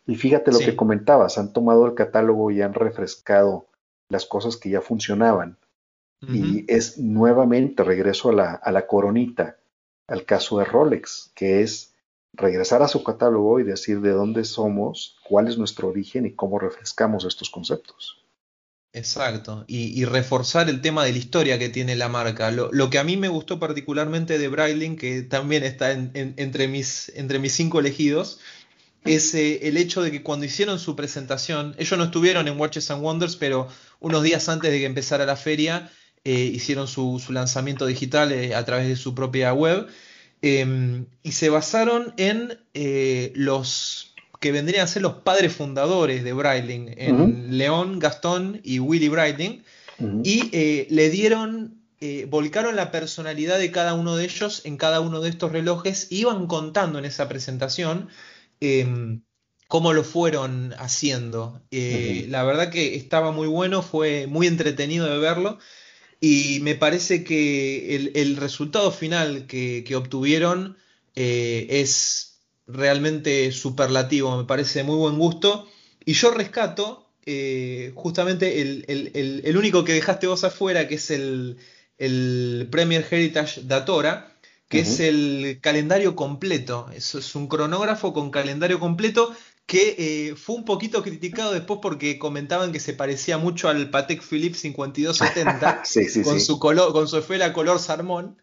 [0.06, 3.66] Y fíjate lo que comentabas, han tomado el catálogo y han refrescado
[4.08, 5.58] las cosas que ya funcionaban.
[6.28, 9.58] Y es nuevamente regreso a la, a la coronita,
[10.08, 11.94] al caso de Rolex, que es
[12.32, 16.58] regresar a su catálogo y decir de dónde somos, cuál es nuestro origen y cómo
[16.58, 18.25] refrescamos estos conceptos.
[18.96, 22.50] Exacto, y, reforzar el tema de la historia que tiene la marca.
[22.50, 27.38] Lo, que a mí me gustó particularmente de Brailing, que también está entre, mis, entre
[27.38, 28.40] mis cinco elegidos,
[29.04, 32.90] es eh, el hecho de que cuando hicieron su presentación, ellos no estuvieron en Watches
[32.90, 33.68] and Wonders, pero
[34.00, 35.90] unos días antes de que empezara la feria,
[36.24, 39.88] eh, hicieron su, lanzamiento digital eh, a través de su propia web
[40.42, 42.58] Em, y se basaron en
[43.34, 44.05] los
[44.40, 49.64] que vendrían a ser los padres fundadores de Breitling, en León, Gastón y Willy Breitling,
[50.24, 55.00] y eh, le dieron, eh, volcaron la personalidad de cada uno de ellos en cada
[55.00, 58.08] uno de estos relojes, iban contando en esa presentación
[58.60, 59.22] em,
[59.68, 61.62] cómo lo fueron haciendo.
[61.70, 65.58] Eh, la verdad que estaba muy bueno, fue muy entretenido de verlo
[66.20, 70.76] y me parece que el, resultado final que, obtuvieron
[71.14, 72.25] es
[72.66, 75.68] realmente superlativo, me parece muy buen gusto.
[76.04, 81.58] Y yo rescato eh, justamente el, único que dejaste vos afuera, que es el,
[82.70, 84.32] Premier Heritage Datora,
[84.68, 86.88] que es el calendario completo.
[86.94, 89.34] Eso es un cronógrafo con calendario completo
[89.66, 94.22] que eh, fue un poquito criticado después porque comentaban que se parecía mucho al Patek
[94.22, 95.82] Philippe 5270
[96.24, 98.40] con, Su color, con su esfera color salmón,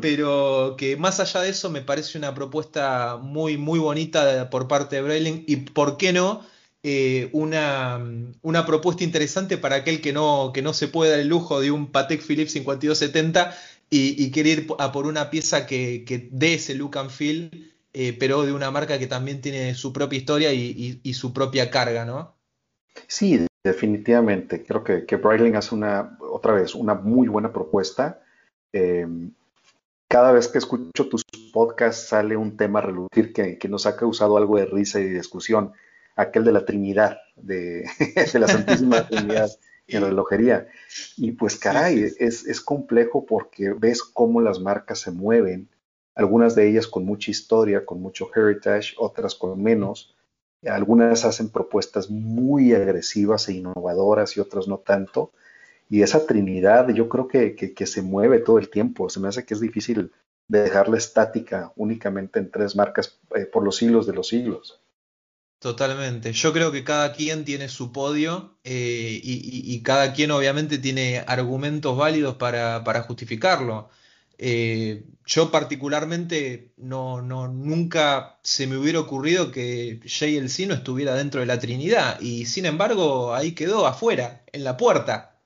[0.00, 4.96] pero que más allá de eso me parece una propuesta muy, muy bonita por parte
[4.96, 6.40] de Breitling y, ¿por qué no?
[6.82, 7.98] Eh, una,
[8.42, 11.70] una, propuesta interesante para aquel que no, que no se puede dar el lujo de
[11.70, 13.56] un Patek Philippe 5270
[13.88, 17.50] y, y quiere ir a por una pieza que, que dé ese look and feel
[17.96, 22.04] eh, pero de una marca que también tiene su propia historia y, su propia carga,
[22.04, 22.34] ¿no?
[23.06, 24.64] Sí, definitivamente.
[24.64, 28.20] Creo que, que Breitling hace una, otra vez, una muy buena propuesta.
[28.72, 29.30] Em,
[30.08, 31.22] cada vez que escucho tus
[31.52, 35.72] podcasts sale un tema a relucir que, nos ha causado algo de risa y discusión,
[36.16, 37.88] aquel de la Trinidad, de,
[38.34, 39.50] la Santísima Trinidad
[39.86, 40.66] en la relojería.
[41.16, 45.68] Y pues caray, Es, es complejo porque ves cómo las marcas se mueven
[46.14, 50.14] algunas de ellas con mucha historia, con mucho heritage, otras con menos.
[50.66, 55.32] Algunas hacen propuestas muy agresivas e innovadoras y otras no tanto.
[55.90, 59.10] Y esa trinidad yo creo que, que, se mueve todo el tiempo.
[59.10, 60.12] Se me hace que es difícil
[60.48, 64.80] dejarla estática únicamente en tres marcas eh, por los siglos de los siglos.
[65.58, 66.32] Totalmente.
[66.32, 71.24] Yo creo que cada quien tiene su podio eh, y, y, cada quien obviamente tiene
[71.26, 73.88] argumentos válidos para, para justificarlo.
[74.38, 81.40] Eh, yo particularmente no, no, nunca se me hubiera ocurrido que JLC no estuviera dentro
[81.40, 85.40] de la Trinidad y sin embargo ahí quedó afuera, en la puerta.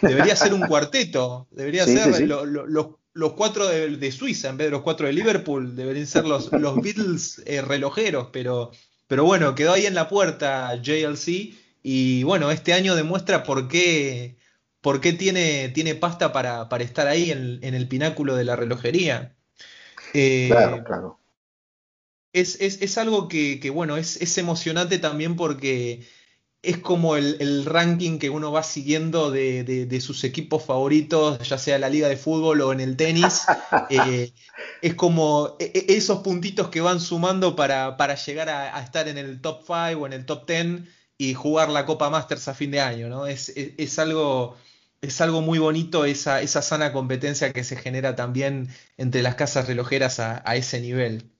[0.00, 5.06] Debería ser un cuarteto, debería ser los cuatro de, Suiza en vez de los cuatro
[5.06, 8.70] de Liverpool, deberían ser los, los Beatles eh, relojeros, pero,
[9.08, 14.37] pero bueno, quedó ahí en la puerta JLC y bueno, este año demuestra por qué
[14.88, 19.36] por qué tiene, tiene pasta para, estar ahí en, el pináculo de la relojería.
[20.14, 21.20] Eh, claro, claro.
[22.32, 26.08] Es, algo que, bueno, es, emocionante también porque
[26.62, 31.82] es como el, ranking que uno va siguiendo de, sus equipos favoritos, ya sea en
[31.82, 33.42] la liga de fútbol o en el tenis.
[33.90, 34.32] Eh,
[34.80, 39.42] es como e, e, esos puntitos que van sumando para, llegar a, estar en el
[39.42, 40.80] top 5 o en el top 10
[41.18, 43.26] y jugar la Copa Masters a fin de año, ¿no?
[43.26, 44.56] Es, es algo
[45.00, 49.68] es algo muy bonito esa, esa sana competencia que se genera también entre las casas
[49.68, 51.30] relojeras a, ese nivel.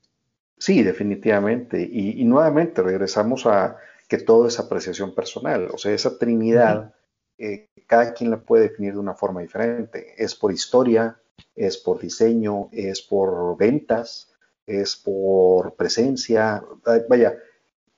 [0.59, 1.82] Sí, definitivamente.
[1.82, 3.76] Y, nuevamente regresamos a
[4.09, 5.68] que todo es apreciación personal.
[5.72, 6.94] O sea, esa trinidad,
[7.36, 10.14] eh, cada quien la puede definir de una forma diferente.
[10.16, 11.20] Es por historia,
[11.54, 14.32] es por diseño, es por ventas,
[14.66, 16.62] es por presencia.
[17.09, 17.36] Vaya,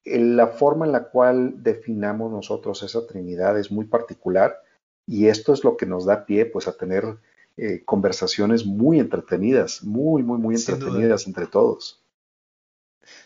[0.05, 4.63] la forma en la cual definamos nosotros esa trinidad es muy particular
[5.07, 7.19] y esto es lo que nos da pie pues a tener
[7.57, 12.01] eh, conversaciones muy entretenidas, muy, muy, muy entretenidas entre todos.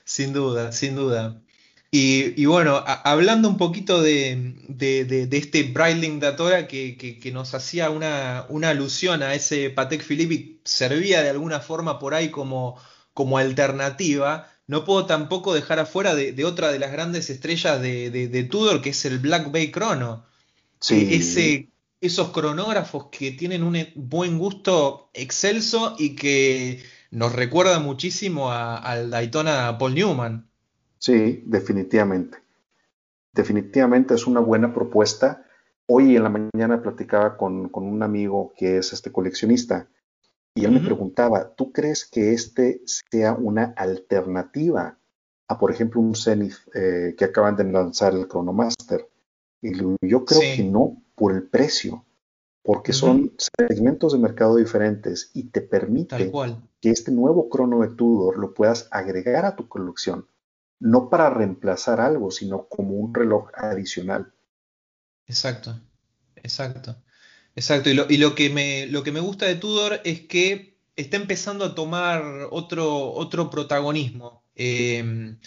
[0.05, 1.41] Sin duda, sin duda.
[1.97, 4.57] Y, bueno, hablando un poquito de,
[5.31, 11.23] este Breitling Datora que, que, nos hacía una, una, alusión a ese Patek Philippe servía
[11.23, 12.77] de alguna forma por ahí como,
[13.13, 18.81] como alternativa, no puedo tampoco dejar afuera de, otra de las grandes estrellas de, Tudor,
[18.81, 20.27] que es el Black Bay Chrono.
[20.85, 21.09] Sí.
[21.13, 21.71] Ese
[22.03, 29.79] esos cronógrafos que tienen un buen gusto excelso y que nos recuerda muchísimo al Daytona
[29.79, 30.47] Paul Newman.
[30.99, 32.37] Sí, definitivamente.
[33.33, 35.47] Definitivamente es una buena propuesta.
[35.87, 39.89] Hoy en la mañana platicaba con, un amigo que es este coleccionista
[40.55, 44.99] y él me preguntaba, ¿tú crees que este sea una alternativa
[45.49, 49.09] a, por ejemplo, un Zenith eh, que acaban de lanzar el Chronomaster?
[49.65, 49.73] Y
[50.07, 52.05] yo creo que no, por el precio,
[52.63, 56.31] porque son segmentos de mercado diferentes y te permite
[56.81, 60.27] que este nuevo crono de Tudor lo puedas agregar a tu colección,
[60.81, 64.35] no para reemplazar algo, sino como un reloj adicional.
[65.27, 65.81] Exacto,
[66.37, 66.97] exacto,
[67.57, 67.89] exacto.
[67.89, 71.17] Y lo, y lo que, me, lo que me gusta de Tudor es que está
[71.17, 74.45] empezando a tomar otro, otro protagonismo.
[74.55, 75.39] Em,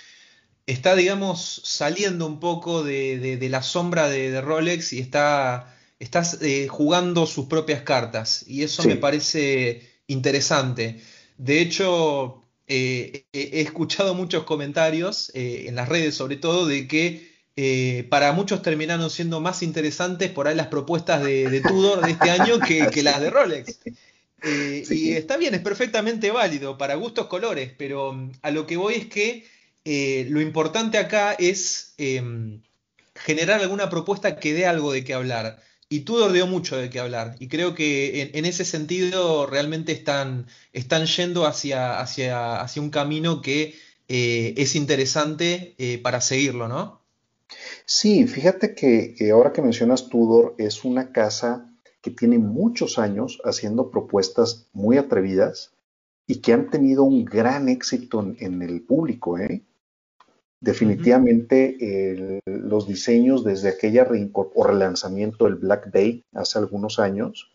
[0.68, 5.76] está, digamos, saliendo un poco de, la sombra de, Rolex y está,
[6.42, 8.46] eh, jugando sus propias cartas.
[8.48, 11.02] Y eso me parece interesante.
[11.38, 17.38] De hecho, he escuchado muchos comentarios, en las redes sobre todo, de que
[18.10, 22.60] para muchos terminaron siendo más interesantes por ahí las propuestas de, Tudor de este año
[22.60, 23.80] que, las de Rolex.
[24.44, 28.94] Y está bien, es perfectamente válido para gustos colores, pero mm, a lo que voy
[28.94, 29.46] es que
[30.30, 32.62] lo importante acá es em,
[33.16, 35.60] generar alguna propuesta que dé algo de qué hablar.
[35.90, 37.36] Y Tudor dio mucho de qué hablar.
[37.40, 43.42] Y creo que en, ese sentido realmente están, están yendo hacia, hacia, hacia, un camino
[43.42, 43.76] que
[44.10, 47.02] eh, es interesante eh, para seguirlo, ¿no?
[47.86, 53.90] Sí, fíjate que, ahora que mencionas Tudor, es una casa que tiene muchos años haciendo
[53.90, 55.72] propuestas muy atrevidas
[56.28, 59.40] y que han tenido un gran éxito en, en el público.
[59.40, 59.62] ¿eh?
[60.60, 67.52] Definitivamente los diseños desde aquella o relanzamiento del Black Bay hace algunos años,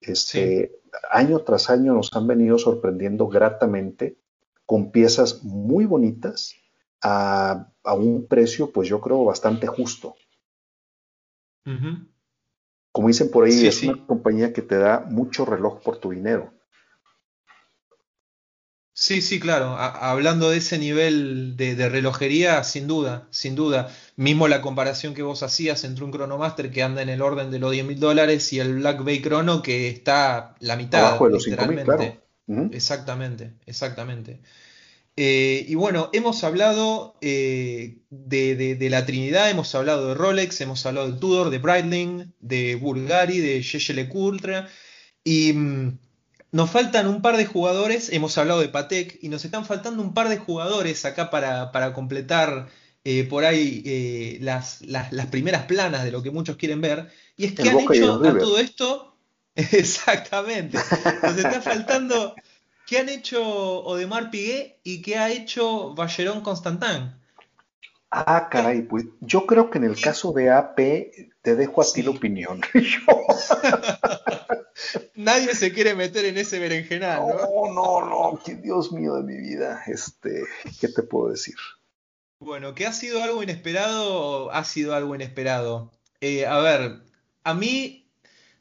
[0.00, 0.80] este,
[1.10, 4.16] año tras año nos han venido sorprendiendo gratamente
[4.64, 6.54] con piezas muy bonitas
[7.02, 10.14] a, un precio, pues yo creo, bastante justo.
[12.92, 16.52] Como dicen por ahí, es una compañía que te da mucho reloj por tu dinero.
[19.08, 19.74] Sí, sí, claro.
[19.78, 23.88] hablando de ese nivel de, relojería, sin duda, sin duda.
[24.16, 27.58] Mismo la comparación que vos hacías entre un Chronomaster que anda en el orden de
[27.58, 31.06] los 10 mil dólares y el Black Bay Chrono que está la mitad.
[31.06, 32.20] Abajo de los literalmente.
[32.70, 34.40] Exactamente, exactamente.
[35.16, 41.10] Eh, y bueno, hemos hablado eh, de, la Trinidad, hemos hablado de Rolex, hemos hablado
[41.10, 44.68] de Tudor, de Breitling, de Bulgari, de Shechele Ultra.
[45.24, 45.98] Y mm,
[46.50, 50.14] nos faltan un par de jugadores, hemos hablado de Patek, y nos están faltando un
[50.14, 52.68] par de jugadores acá para, completar
[53.04, 54.82] eh, por ahí eh, las,
[55.30, 57.10] primeras planas de lo que muchos quieren ver.
[57.36, 59.14] Y es que han hecho a todo esto,
[59.54, 60.78] exactamente,
[61.22, 62.34] nos está faltando
[62.86, 63.44] qué han hecho
[63.84, 67.12] Odemar Piguet y qué ha hecho Vallerón Constantin.
[68.10, 70.76] Ah, caray, pues yo creo que en el caso de AP
[71.42, 72.62] te dejo a ti la opinión.
[75.14, 77.72] Nadie se quiere meter en ese berenjenal, ¿no?
[77.72, 79.82] No, no, Dios mío de mi vida.
[79.86, 80.44] Este,
[80.80, 81.56] ¿qué te puedo decir?
[82.40, 85.90] Bueno, que ha sido algo inesperado, ha sido algo inesperado.
[86.20, 87.00] Eh, a ver,
[87.42, 88.08] a mí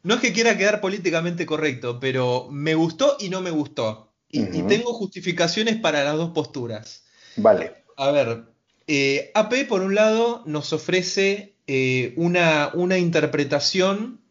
[0.03, 4.13] no es que quiera quedar políticamente correcto, pero me gustó y no me gustó.
[4.29, 7.05] Y, tengo justificaciones para las dos posturas.
[7.37, 7.83] Vale.
[7.95, 8.43] A ver,
[8.87, 14.21] eh, AP por un lado nos ofrece eh, una, una interpretación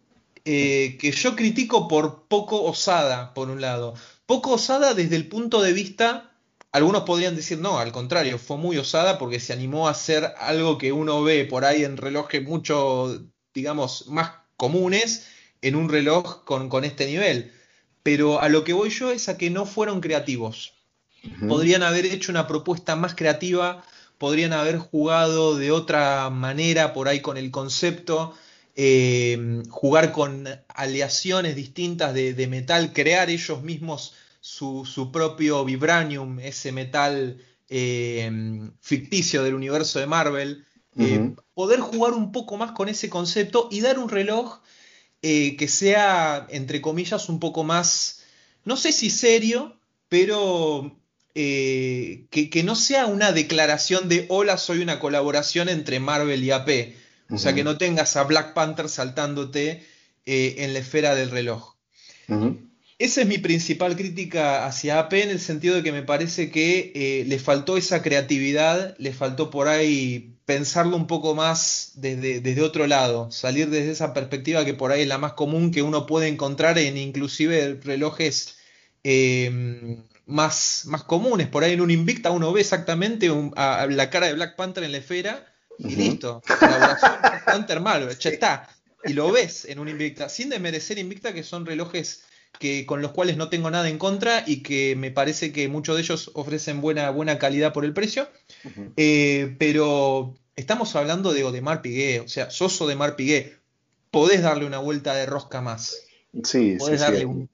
[0.49, 3.95] eh, que yo critico por poco osada, por un lado.
[4.27, 6.31] Poco osada desde el punto de vista,
[6.71, 10.79] algunos podrían decir, no, al contrario, fue muy osada porque se animó a hacer algo
[10.79, 13.25] que uno ve por ahí en relojes mucho,
[13.55, 15.27] digamos, más comunes,
[15.63, 17.53] en un reloj con, este nivel.
[18.05, 20.75] Pero a lo que voy yo es a que no fueron creativos.
[21.49, 23.83] Podrían haber hecho una propuesta más creativa,
[24.17, 28.33] podrían haber jugado de otra manera por ahí con el concepto.
[28.79, 37.39] Eh, jugar con aleaciones distintas de, metal, crear ellos mismos su, propio vibranium, ese metal
[37.71, 38.31] eh,
[38.83, 40.67] ficticio del universo de Marvel,
[40.99, 44.61] eh, poder jugar un poco más con ese concepto y dar un reloj
[45.23, 48.25] que sea, entre comillas, un poco más,
[48.65, 50.95] no sé si serio, pero
[51.33, 56.95] que, que, no sea una declaración de hola, soy una colaboración entre Marvel y AP,
[57.31, 59.85] o sea, que no tengas a Black Panther saltándote
[60.25, 61.75] eh, en la esfera del reloj.
[62.99, 66.93] Esa es mi principal crítica hacia AP en el sentido de que me parece que
[66.95, 72.63] eh, le faltó esa creatividad, le faltó por ahí pensarlo un poco más desde, desde,
[72.63, 76.07] otro lado, salir desde esa perspectiva que por ahí es la más común que uno
[76.07, 78.57] puede encontrar en inclusive relojes
[79.05, 81.49] eh, más, más comunes.
[81.49, 84.99] Por ahí en un Invicta uno ve exactamente la cara de Black Panther en la
[84.99, 85.47] esfera
[85.79, 86.43] y listo.
[86.59, 87.13] Colaboración
[87.55, 88.69] Hunter Malware, ya está.
[89.05, 92.23] Y lo ves en un Invicta, sin desmerecer Invicta, que son relojes
[92.59, 95.97] que, con los cuales no tengo nada en contra y que me parece que muchos
[95.97, 98.29] de ellos ofrecen buena, buena calidad por el precio.
[98.97, 103.59] Eh, pero estamos hablando de Odemar Piguet, o sea, sos Odemar Piguet,
[104.11, 106.03] podés darle una vuelta de rosca más.
[106.43, 107.49] Sí, podés darle un,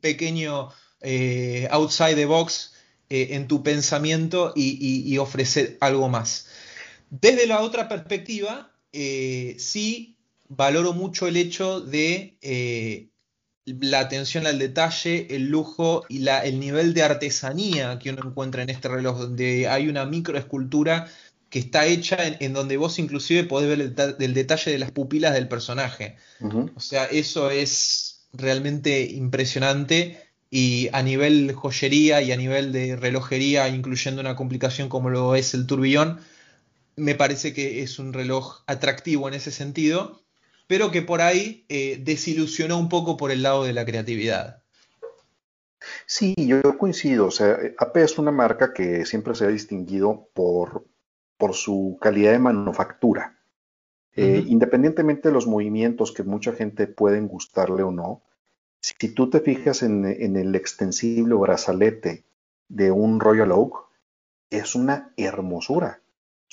[0.00, 0.68] pequeño
[1.00, 2.74] eh, outside the box
[3.08, 6.46] eh, en tu pensamiento y ofrecer algo más.
[7.12, 10.16] Desde la otra perspectiva, eh, sí
[10.48, 13.10] valoro mucho el hecho de eh,
[13.66, 18.70] la atención al detalle, el lujo y el nivel de artesanía que uno encuentra en
[18.70, 21.06] este reloj, donde hay una microescultura
[21.50, 25.48] que está hecha en, donde vos inclusive podés ver el, detalle de las pupilas del
[25.48, 26.16] personaje.
[26.74, 30.18] O sea, eso es realmente impresionante
[30.48, 35.52] y a nivel joyería y a nivel de relojería, incluyendo una complicación como lo es
[35.52, 36.20] el turbillón,
[36.96, 40.22] me parece que es un reloj atractivo en ese sentido,
[40.66, 44.62] pero que por ahí eh, desilusionó un poco por el lado de la creatividad.
[46.06, 47.26] Sí, yo coincido.
[47.26, 50.86] O sea, AP es una marca que siempre se ha distinguido por,
[51.36, 53.38] por su calidad de manufactura.
[54.14, 58.22] Eh, independientemente de los movimientos que mucha gente pueden gustarle o no,
[58.82, 62.24] si tú te fijas en, el extensible brazalete
[62.68, 63.86] de un Royal Oak,
[64.50, 66.01] es una hermosura.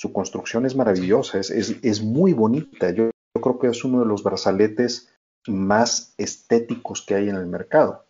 [0.00, 2.88] Su construcción es maravillosa, es, muy bonita.
[2.88, 5.12] Yo, creo que es uno de los brazaletes
[5.46, 8.06] más estéticos que hay en el mercado.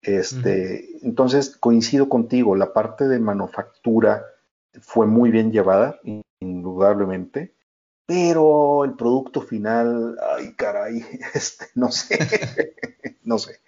[0.00, 4.24] Este, Entonces, coincido contigo, la parte de manufactura
[4.80, 6.00] fue muy bien llevada,
[6.40, 7.54] indudablemente,
[8.06, 12.18] pero el producto final, ay caray, este, no sé,
[13.24, 13.60] no sé,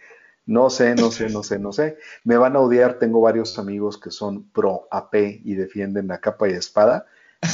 [0.47, 1.99] no sé, no sé, no sé, no sé.
[2.25, 5.15] Me van a odiar, tengo varios amigos que son pro AP
[5.45, 7.05] y defienden la capa y espada.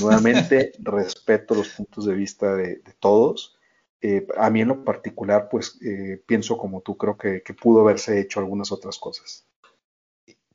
[0.01, 3.57] Nuevamente, respeto los puntos de vista de todos
[4.09, 8.21] eh, a mí en lo particular, pues eh, pienso como tú, creo que, pudo haberse
[8.21, 9.45] hecho algunas otras cosas.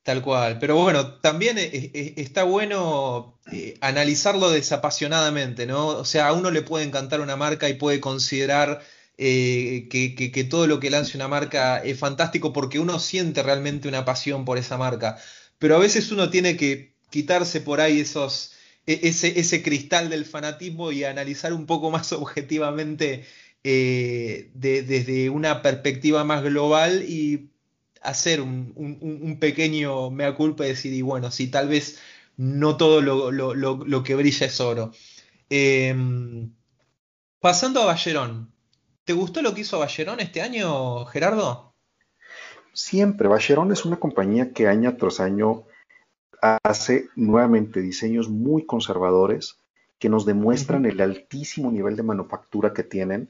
[0.03, 3.39] Tal cual, pero bueno, también eh, está bueno
[3.81, 5.87] analizarlo desapasionadamente, ¿no?
[5.87, 8.81] O sea, a uno le puede encantar una marca y puede considerar
[9.17, 14.45] que, todo lo que lance una marca es fantástico porque uno siente realmente una pasión
[14.45, 15.17] por esa marca,
[15.59, 18.50] pero a veces uno tiene que quitarse por ahí esos,
[18.85, 23.25] ese, ese cristal del fanatismo y analizar un poco más objetivamente
[23.63, 27.51] eh, desde una perspectiva más global y
[28.01, 31.99] hacer un, pequeño mea culpa y decir, y bueno, si tal vez
[32.37, 34.91] no todo lo, que brilla es oro.
[35.49, 36.51] Em,
[37.39, 38.51] pasando a Ballerón,
[39.03, 41.75] ¿te gustó lo que hizo Ballerón este año, Gerardo?
[42.73, 45.65] Siempre, Ballerón es una compañía que año tras año
[46.41, 49.57] hace nuevamente diseños muy conservadores
[49.99, 53.29] que nos demuestran el altísimo nivel de manufactura que tienen,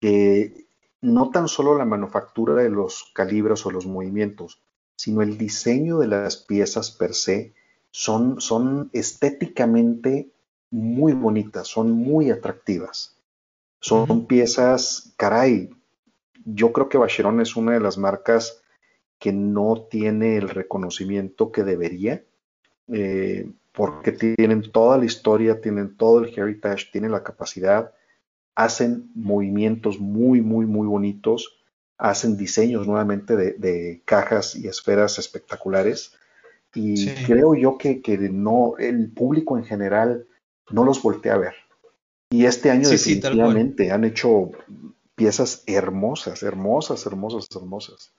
[0.00, 0.66] que
[1.00, 4.60] no tan solo la manufactura de los calibres o los movimientos,
[4.96, 7.54] sino el diseño de las piezas per se
[7.90, 10.28] son, son estéticamente
[10.70, 13.16] muy bonitas, son muy atractivas.
[13.80, 15.70] Son piezas, caray,
[16.44, 18.62] yo creo que Vacheron es una de las marcas
[19.18, 22.24] que no tiene el reconocimiento que debería
[22.88, 27.92] eh, porque tienen toda la historia, tienen todo el heritage, tienen la capacidad,
[28.54, 31.58] hacen movimientos muy, muy, muy bonitos,
[31.98, 36.12] hacen diseños nuevamente de, cajas y esferas espectaculares.
[36.72, 38.00] Y creo yo que,
[38.32, 40.26] no, el público en general
[40.70, 41.54] no los voltea a ver.
[42.30, 44.50] Y este año definitivamente han hecho
[45.14, 48.12] piezas hermosas, hermosas, hermosas, hermosas.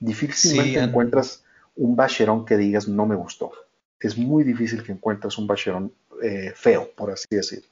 [0.00, 1.44] Difícilmente encuentras
[1.76, 3.52] un bacherón que digas no me gustó
[4.00, 5.92] es muy difícil que encuentres un Bacheron
[6.22, 7.64] eh, feo, por así decir.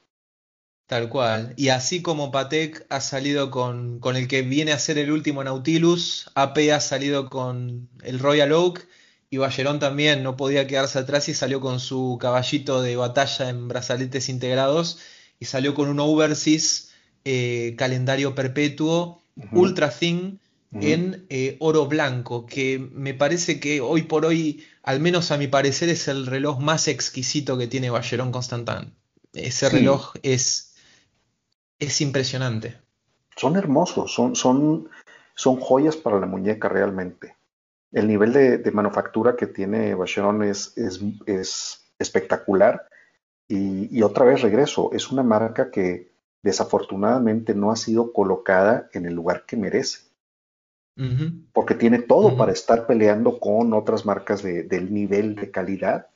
[0.86, 1.52] Tal cual.
[1.56, 5.42] Y así como Patek ha salido con, con, el que viene a ser el último
[5.42, 8.86] Nautilus, AP ha salido con el Royal Oak
[9.28, 13.66] y Bacheron también no podía quedarse atrás y salió con su caballito de batalla en
[13.66, 15.00] brazaletes integrados
[15.40, 16.90] y salió con un Overseas
[17.24, 19.22] eh, calendario perpetuo
[19.52, 20.40] ultra thin
[20.72, 25.46] en eh, oro blanco, que me parece que hoy por hoy, al menos a mi
[25.46, 28.94] parecer, es el reloj más exquisito que tiene Ballerón Constantin.
[29.32, 30.74] Ese reloj es,
[31.78, 32.78] es impresionante.
[33.36, 34.88] Son hermosos, son, son,
[35.34, 37.36] son joyas para la muñeca realmente.
[37.92, 42.88] El nivel de, manufactura que tiene Vacheron es, es, espectacular.
[43.48, 46.12] Y, y, otra vez regreso, es una marca que
[46.42, 50.05] desafortunadamente no ha sido colocada en el lugar que merece
[51.52, 56.08] porque tiene todo para estar peleando con otras marcas del nivel de calidad.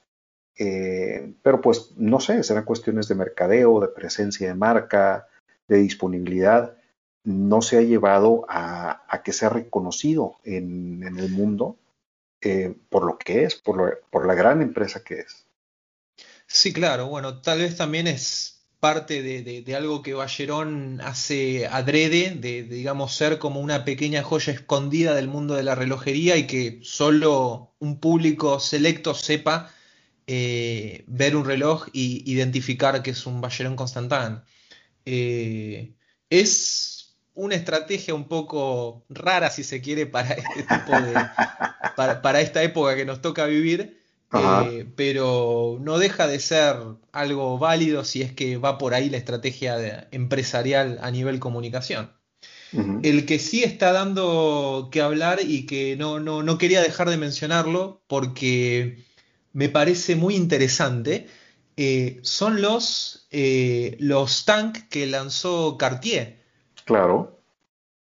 [0.56, 5.28] Eh, pero pues no sé, serán cuestiones de mercadeo, de presencia de marca,
[5.68, 6.76] de disponibilidad.
[7.24, 11.76] No se ha llevado a, que sea reconocido en, el mundo
[12.40, 15.46] eh, por lo que es, por, por la gran empresa que es.
[16.46, 22.62] Sí, claro, bueno, tal vez también es parte de, algo que Ballerón hace adrede, de,
[22.62, 27.74] digamos ser como una pequeña joya escondida del mundo de la relojería y que solo
[27.78, 29.70] un público selecto sepa
[30.26, 34.40] eh, ver un reloj y identificar que es un Ballerón Constantin.
[35.04, 35.94] Eh,
[36.30, 41.14] es una estrategia un poco rara, si se quiere, para este tipo de.
[41.96, 43.99] para esta época que nos toca vivir
[44.32, 46.76] eh, pero no deja de ser
[47.12, 52.12] algo válido si es que va por ahí la estrategia empresarial a nivel comunicación.
[53.02, 58.00] El que sí está dando que hablar y que no, no, quería dejar de mencionarlo
[58.06, 59.04] porque
[59.52, 61.26] me parece muy interesante,
[61.76, 66.44] eh, son los, eh, los tanks que lanzó Cartier.
[66.84, 67.40] Claro.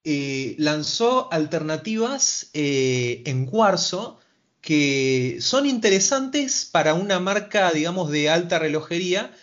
[0.04, 4.18] Eh, lanzó alternativas en cuarzo
[4.68, 9.34] que son interesantes para una marca, digamos, de alta relojería,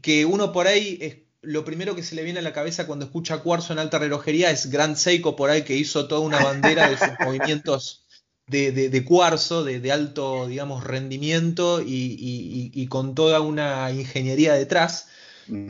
[0.00, 3.42] que uno por ahí lo primero que se le viene a la cabeza cuando escucha
[3.44, 6.98] cuarzo en alta relojería es Grand Seiko por ahí que hizo toda una bandera de
[6.98, 8.06] sus movimientos
[8.48, 15.06] de, cuarzo, de, alto, digamos, rendimiento y, con toda una ingeniería detrás.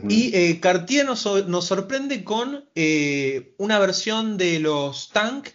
[0.09, 5.49] Y eh, Cartier nos, sorprende con eh, una versión de los Tank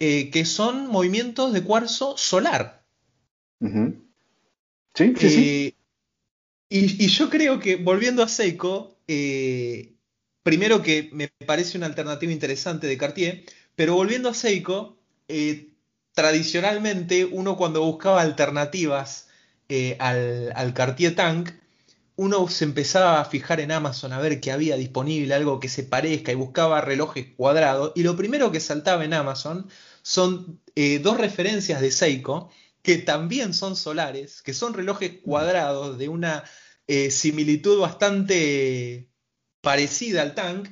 [0.00, 2.77] eh, que son movimientos de cuarzo solar.
[4.94, 5.74] Sí, sí, sí.
[6.70, 9.94] Y, yo creo que, volviendo a Seiko, eh,
[10.42, 13.44] primero que me parece una alternativa interesante de Cartier,
[13.74, 14.98] pero volviendo a Seiko,
[15.28, 15.72] eh,
[16.12, 19.28] tradicionalmente uno cuando buscaba alternativas
[19.68, 21.50] eh, al, Cartier Tank,
[22.16, 25.84] uno se empezaba a fijar en Amazon a ver qué había disponible, algo que se
[25.84, 29.68] parezca, y buscaba relojes cuadrados, y lo primero que saltaba en Amazon
[30.02, 30.60] son
[31.02, 32.50] dos referencias de Seiko,
[32.88, 36.44] que también son solares, que son relojes cuadrados de una
[36.86, 39.10] eh, similitud bastante
[39.60, 40.70] parecida al tank,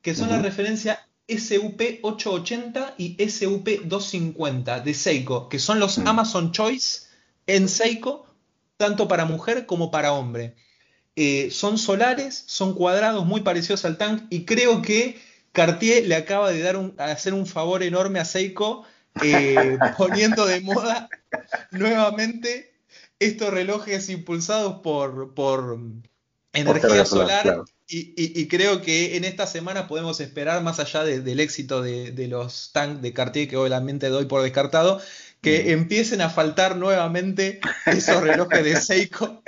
[0.00, 7.08] que son la referencia SUP880 y SUP250 de Seiko, que son los Amazon Choice
[7.48, 8.32] en Seiko,
[8.76, 10.54] tanto para mujer como para hombre.
[11.16, 15.20] Eh, son solares, son cuadrados muy parecidos al tank y creo que
[15.50, 18.84] Cartier le acaba de dar un, hacer un favor enorme a Seiko
[19.20, 21.08] eh, poniendo de moda
[21.70, 22.74] nuevamente
[23.18, 25.78] estos relojes impulsados por, por
[26.52, 27.64] energía solar.
[27.88, 33.00] Y, creo que en esta semana podemos esperar, más allá del éxito de, los tanks
[33.00, 35.00] de Cartier, que obviamente doy por descartado,
[35.40, 35.70] que mm.
[35.70, 39.42] empiecen a faltar nuevamente esos relojes de Seiko,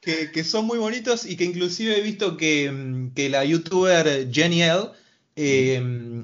[0.00, 4.90] que, son muy bonitos y que inclusive he visto que, que la youtuber Jenny L
[5.38, 5.82] eh,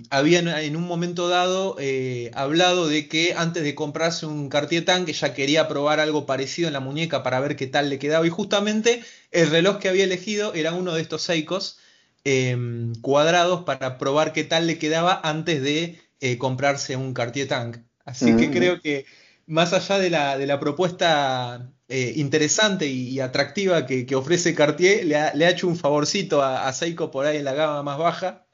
[0.09, 5.06] habían en un momento dado eh, hablado de que antes de comprarse un Cartier Tank
[5.06, 8.30] ella quería probar algo parecido en la muñeca para ver qué tal le quedaba y
[8.30, 11.78] justamente el reloj que había elegido era uno de estos Seikos
[12.24, 17.76] em, cuadrados para probar qué tal le quedaba antes de eh, comprarse un Cartier Tank.
[18.06, 18.51] Así que mm.
[18.51, 19.05] creo que
[19.47, 25.51] más allá de la, de la propuesta interesante y, atractiva que, ofrece Cartier, le ha,
[25.51, 28.47] hecho un favorcito a, a Seiko por ahí en la gama más baja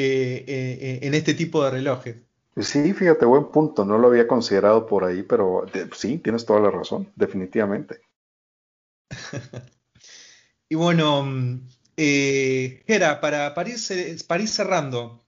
[0.00, 2.16] eh, eh, en este tipo de relojes.
[2.56, 3.84] Sí, fíjate, buen punto.
[3.84, 5.66] No lo había considerado por ahí, pero
[5.96, 8.00] sí, tienes toda la razón, definitivamente.
[10.68, 11.26] y bueno,
[11.96, 15.20] eh, Gera, para, para, ir, cerrando,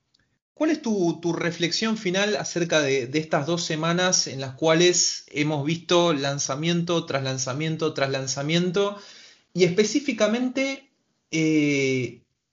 [0.55, 6.13] ¿cuál es tu, reflexión final acerca de, estas dos semanas en las cuales hemos visto
[6.13, 8.97] lanzamiento tras lanzamiento tras lanzamiento
[9.53, 10.89] y específicamente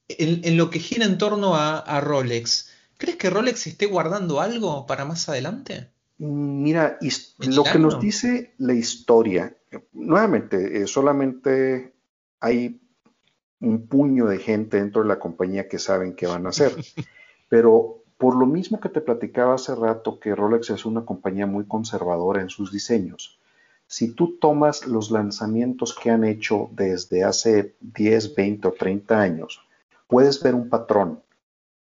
[0.07, 5.05] en, lo que gira en torno a, Rolex, ¿crees que Rolex esté guardando algo para
[5.05, 5.89] más adelante?
[6.17, 6.97] Mm, mira,
[7.39, 9.55] lo que nos dice la historia,
[9.93, 11.93] nuevamente, eh, solamente
[12.39, 12.79] hay
[13.59, 16.73] un puño de gente dentro de la compañía que saben qué van a hacer.
[17.49, 21.65] Pero por lo mismo que te platicaba hace rato que Rolex es una compañía muy
[21.65, 23.39] conservadora en sus diseños,
[23.88, 29.61] si tú tomas los lanzamientos que han hecho desde hace 10, 20 o 30 años,
[30.07, 31.21] puedes ver un patrón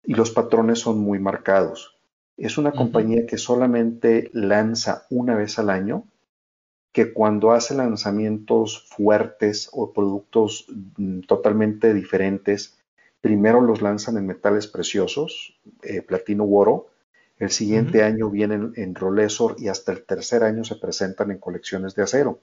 [0.04, 1.96] y los patrones son muy marcados.
[2.36, 6.04] Es una compañía que solamente lanza una vez al año,
[6.92, 10.66] que cuando hace lanzamientos fuertes o productos
[10.96, 12.78] mm, totalmente diferentes,
[13.20, 16.88] primero los lanzan en metales preciosos, eh, platino u oro,
[17.38, 21.94] el siguiente año vienen en rolesor y hasta el tercer año se presentan en colecciones
[21.94, 22.40] de acero.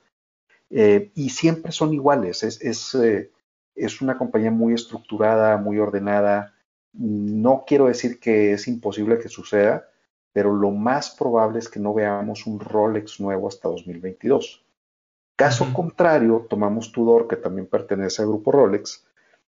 [0.71, 3.31] Eh, y siempre son iguales, es, eh,
[3.79, 6.53] es una compañía muy estructurada, muy ordenada.
[6.93, 9.87] No quiero decir que es imposible que suceda,
[10.33, 14.65] pero lo más probable es que no veamos un Rolex nuevo hasta 2022.
[15.35, 19.05] Caso contrario, tomamos Tudor, que también pertenece al grupo Rolex,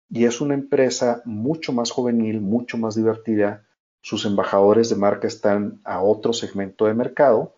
[0.09, 3.65] y es una empresa mucho más juvenil, mucho más divertida.
[4.01, 7.55] Sus embajadores de marca están a otro segmento de mercado.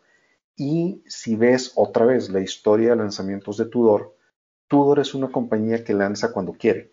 [0.56, 4.14] Y si ves otra vez la historia de lanzamientos de Tudor,
[4.68, 6.92] Tudor es una compañía que lanza cuando quiere.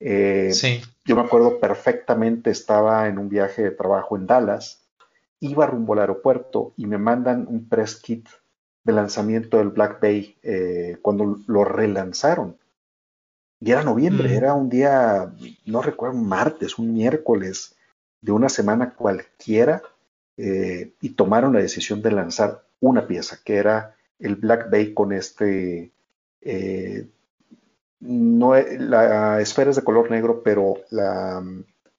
[0.00, 0.52] Eh,
[1.04, 4.82] yo me acuerdo perfectamente, estaba en un viaje de trabajo en Dallas,
[5.38, 8.28] iba rumbo al aeropuerto y me mandan un press kit
[8.84, 12.56] de lanzamiento del Black Bay eh, cuando lo relanzaron.
[13.60, 14.32] Y era noviembre, mm.
[14.32, 15.32] era un día,
[15.66, 17.76] no recuerdo, un martes, un miércoles.
[18.20, 19.82] de una semana cualquiera
[20.36, 25.12] eh, y tomaron la decisión de lanzar una pieza, que era el Black Bay con
[25.12, 25.92] este,
[26.42, 27.06] eh,
[28.00, 31.42] no, la esfera es de color negro, pero la,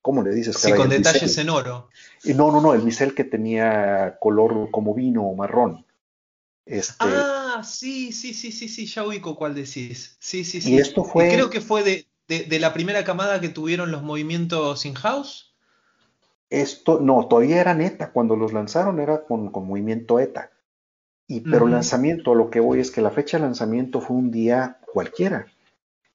[0.02, 0.58] ¿cómo le dices?
[0.58, 1.90] Sí, con detalles en oro.
[2.24, 5.86] Y no, no, no, el misel que tenía color como vino o marrón.
[6.66, 10.18] Este, ah, sí, sí, sí, sí, sí, ya ubico cuál decís.
[10.20, 10.74] Sí, sí, sí.
[10.74, 11.30] Y esto fue.
[11.30, 15.54] creo que fue de, de, la primera camada que tuvieron los movimientos in-house.
[16.50, 18.12] Esto, no, todavía era ETA.
[18.12, 20.52] Cuando los lanzaron era con, con movimiento ETA.
[21.28, 24.32] Y, pero el lanzamiento, lo que voy es que la fecha de lanzamiento fue un
[24.32, 25.48] día cualquiera.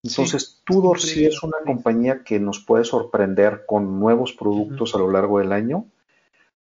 [0.02, 5.10] Entonces, Tudor sí es una compañía que nos puede sorprender con nuevos productos a lo
[5.10, 5.86] largo del año.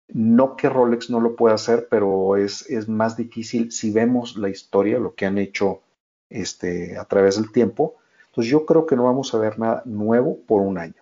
[0.09, 4.49] No que Rolex no lo pueda hacer, pero es, es más difícil si vemos la
[4.49, 5.81] historia, lo que han hecho
[6.30, 7.95] este, a través del tiempo.
[8.27, 11.01] Entonces, yo creo que no vamos a ver nada nuevo por un año.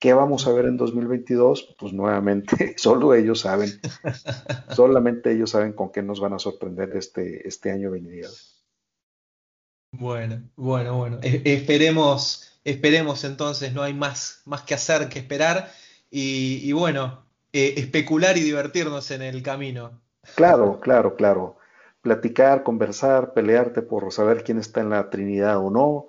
[0.00, 1.76] ¿Qué vamos a ver en 2022?
[1.78, 3.68] Pues nuevamente, solo ellos saben,
[4.74, 8.30] solamente ellos saben con qué nos van a sorprender este, este año venidero.
[9.92, 11.18] Bueno, bueno, bueno.
[11.22, 15.70] E, esperemos, esperemos entonces, no hay más, más que hacer que esperar
[16.10, 20.00] y, bueno, eh, especular y divertirnos en el camino.
[20.34, 21.58] Claro, claro, claro.
[22.00, 26.06] Platicar, conversar, pelearte por saber quién está en la Trinidad o no,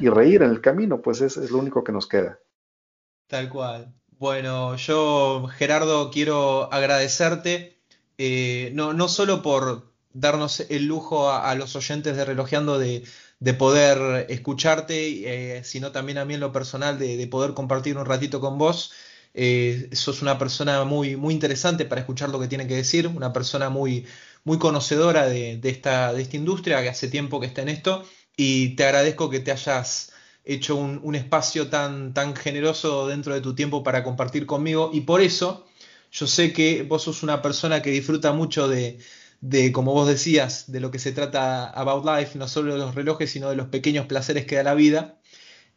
[0.00, 2.38] y reír en el camino, pues es, lo único que nos queda.
[3.26, 3.94] Tal cual.
[4.18, 7.80] Bueno, yo, Gerardo, quiero agradecerte,
[8.18, 13.04] eh, no, no solo por darnos el lujo a, los oyentes de Relojeando de,
[13.58, 18.40] poder escucharte, eh, sino también a mí en lo personal de, poder compartir un ratito
[18.40, 18.92] con vos.
[19.34, 23.32] Eh, sos una persona muy, muy interesante para escuchar lo que tiene que decir, una
[23.32, 24.06] persona muy,
[24.44, 28.04] muy conocedora de, esta, de esta industria que hace tiempo que está en esto
[28.36, 30.12] y te agradezco que te hayas
[30.44, 35.20] hecho un, espacio tan, tan generoso dentro de tu tiempo para compartir conmigo y por
[35.20, 35.66] eso
[36.12, 38.98] yo sé que vos sos una persona que disfruta mucho de,
[39.72, 43.30] como vos decías, de lo que se trata About Life, no solo de los relojes,
[43.30, 45.18] sino de los pequeños placeres que da la vida.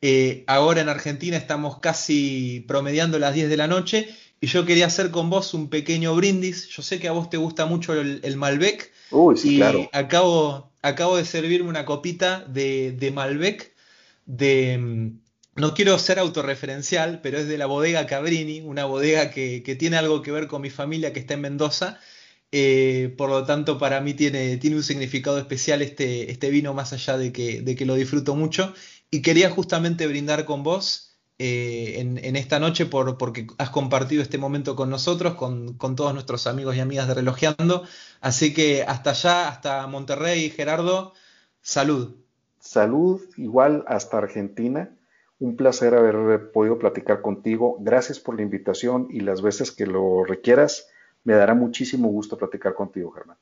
[0.02, 4.10] Eh, ahora en Argentina estamos casi promediando las 10 de la noche
[4.42, 6.68] y yo quería hacer con vos un pequeño brindis.
[6.68, 8.92] Yo sé que a vos te gusta mucho el, Malbec.
[9.12, 9.90] Uy, sí, y claro.
[9.94, 13.74] acabo, acabo de servirme una copita de, Malbec,
[14.26, 15.20] de, mm,
[15.56, 20.22] no quiero ser autorreferencial, pero es de la bodega Cabrini, una bodega que, tiene algo
[20.22, 22.00] que ver con mi familia que está en Mendoza.
[22.52, 26.94] Eh, por lo tanto, para mí tiene, tiene un significado especial este, este vino, más
[26.94, 28.74] allá de que, de que lo disfruto mucho.
[29.12, 34.38] Y quería justamente brindar con vos eh, en, esta noche por, porque has compartido este
[34.38, 37.84] momento con nosotros, con, todos nuestros amigos y amigas de Relojeando.
[38.22, 41.14] Así que hasta allá, hasta Monterrey, Gerardo,
[41.62, 42.16] salud.
[42.60, 44.96] Salud, igual hasta Argentina.
[45.38, 47.78] Un placer haber podido platicar contigo.
[47.82, 50.88] Gracias por la invitación y las veces que lo requieras,
[51.26, 53.38] me dará muchísimo gusto platicar contigo, Germán.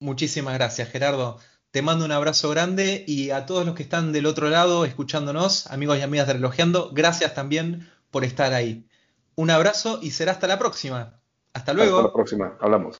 [0.00, 1.38] Muchísimas gracias, Gerardo.
[1.76, 5.66] Te mando un abrazo grande y a todos los que están del otro lado escuchándonos,
[5.66, 8.88] amigos y amigas de Relojeando, gracias también por estar ahí.
[9.34, 11.20] Un abrazo y será hasta la próxima.
[11.52, 11.98] Hasta luego.
[11.98, 12.98] Hasta la próxima, hablamos.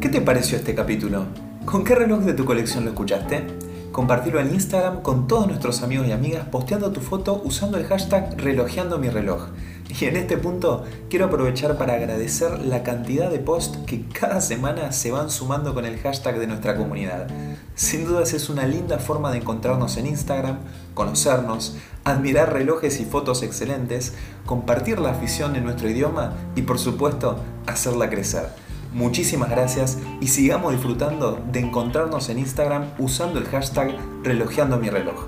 [0.00, 1.26] ¿Qué te pareció este capítulo?
[1.64, 3.46] ¿Con qué reloj de tu colección lo escuchaste?
[3.92, 8.36] Compartilo en Instagram con todos nuestros amigos y amigas posteando tu foto usando el hashtag
[8.36, 9.50] relojeando mi reloj.
[9.88, 14.92] Y en este punto quiero aprovechar para agradecer la cantidad de posts que cada semana
[14.92, 17.28] se van sumando con el hashtag de nuestra comunidad.
[17.74, 20.58] Sin dudas es una linda forma de encontrarnos en Instagram,
[20.94, 24.14] conocernos, admirar relojes y fotos excelentes,
[24.44, 28.48] compartir la afición de nuestro idioma y por supuesto hacerla crecer.
[28.92, 35.26] Muchísimas gracias y sigamos disfrutando de encontrarnos en Instagram usando el hashtag relojeando mi reloj.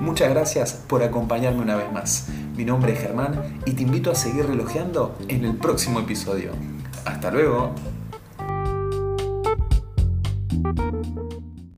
[0.00, 2.28] Muchas gracias por acompañarme una vez más.
[2.56, 6.52] Mi nombre es Germán y te invito a seguir relojeando en el próximo episodio.
[7.04, 7.74] Hasta luego.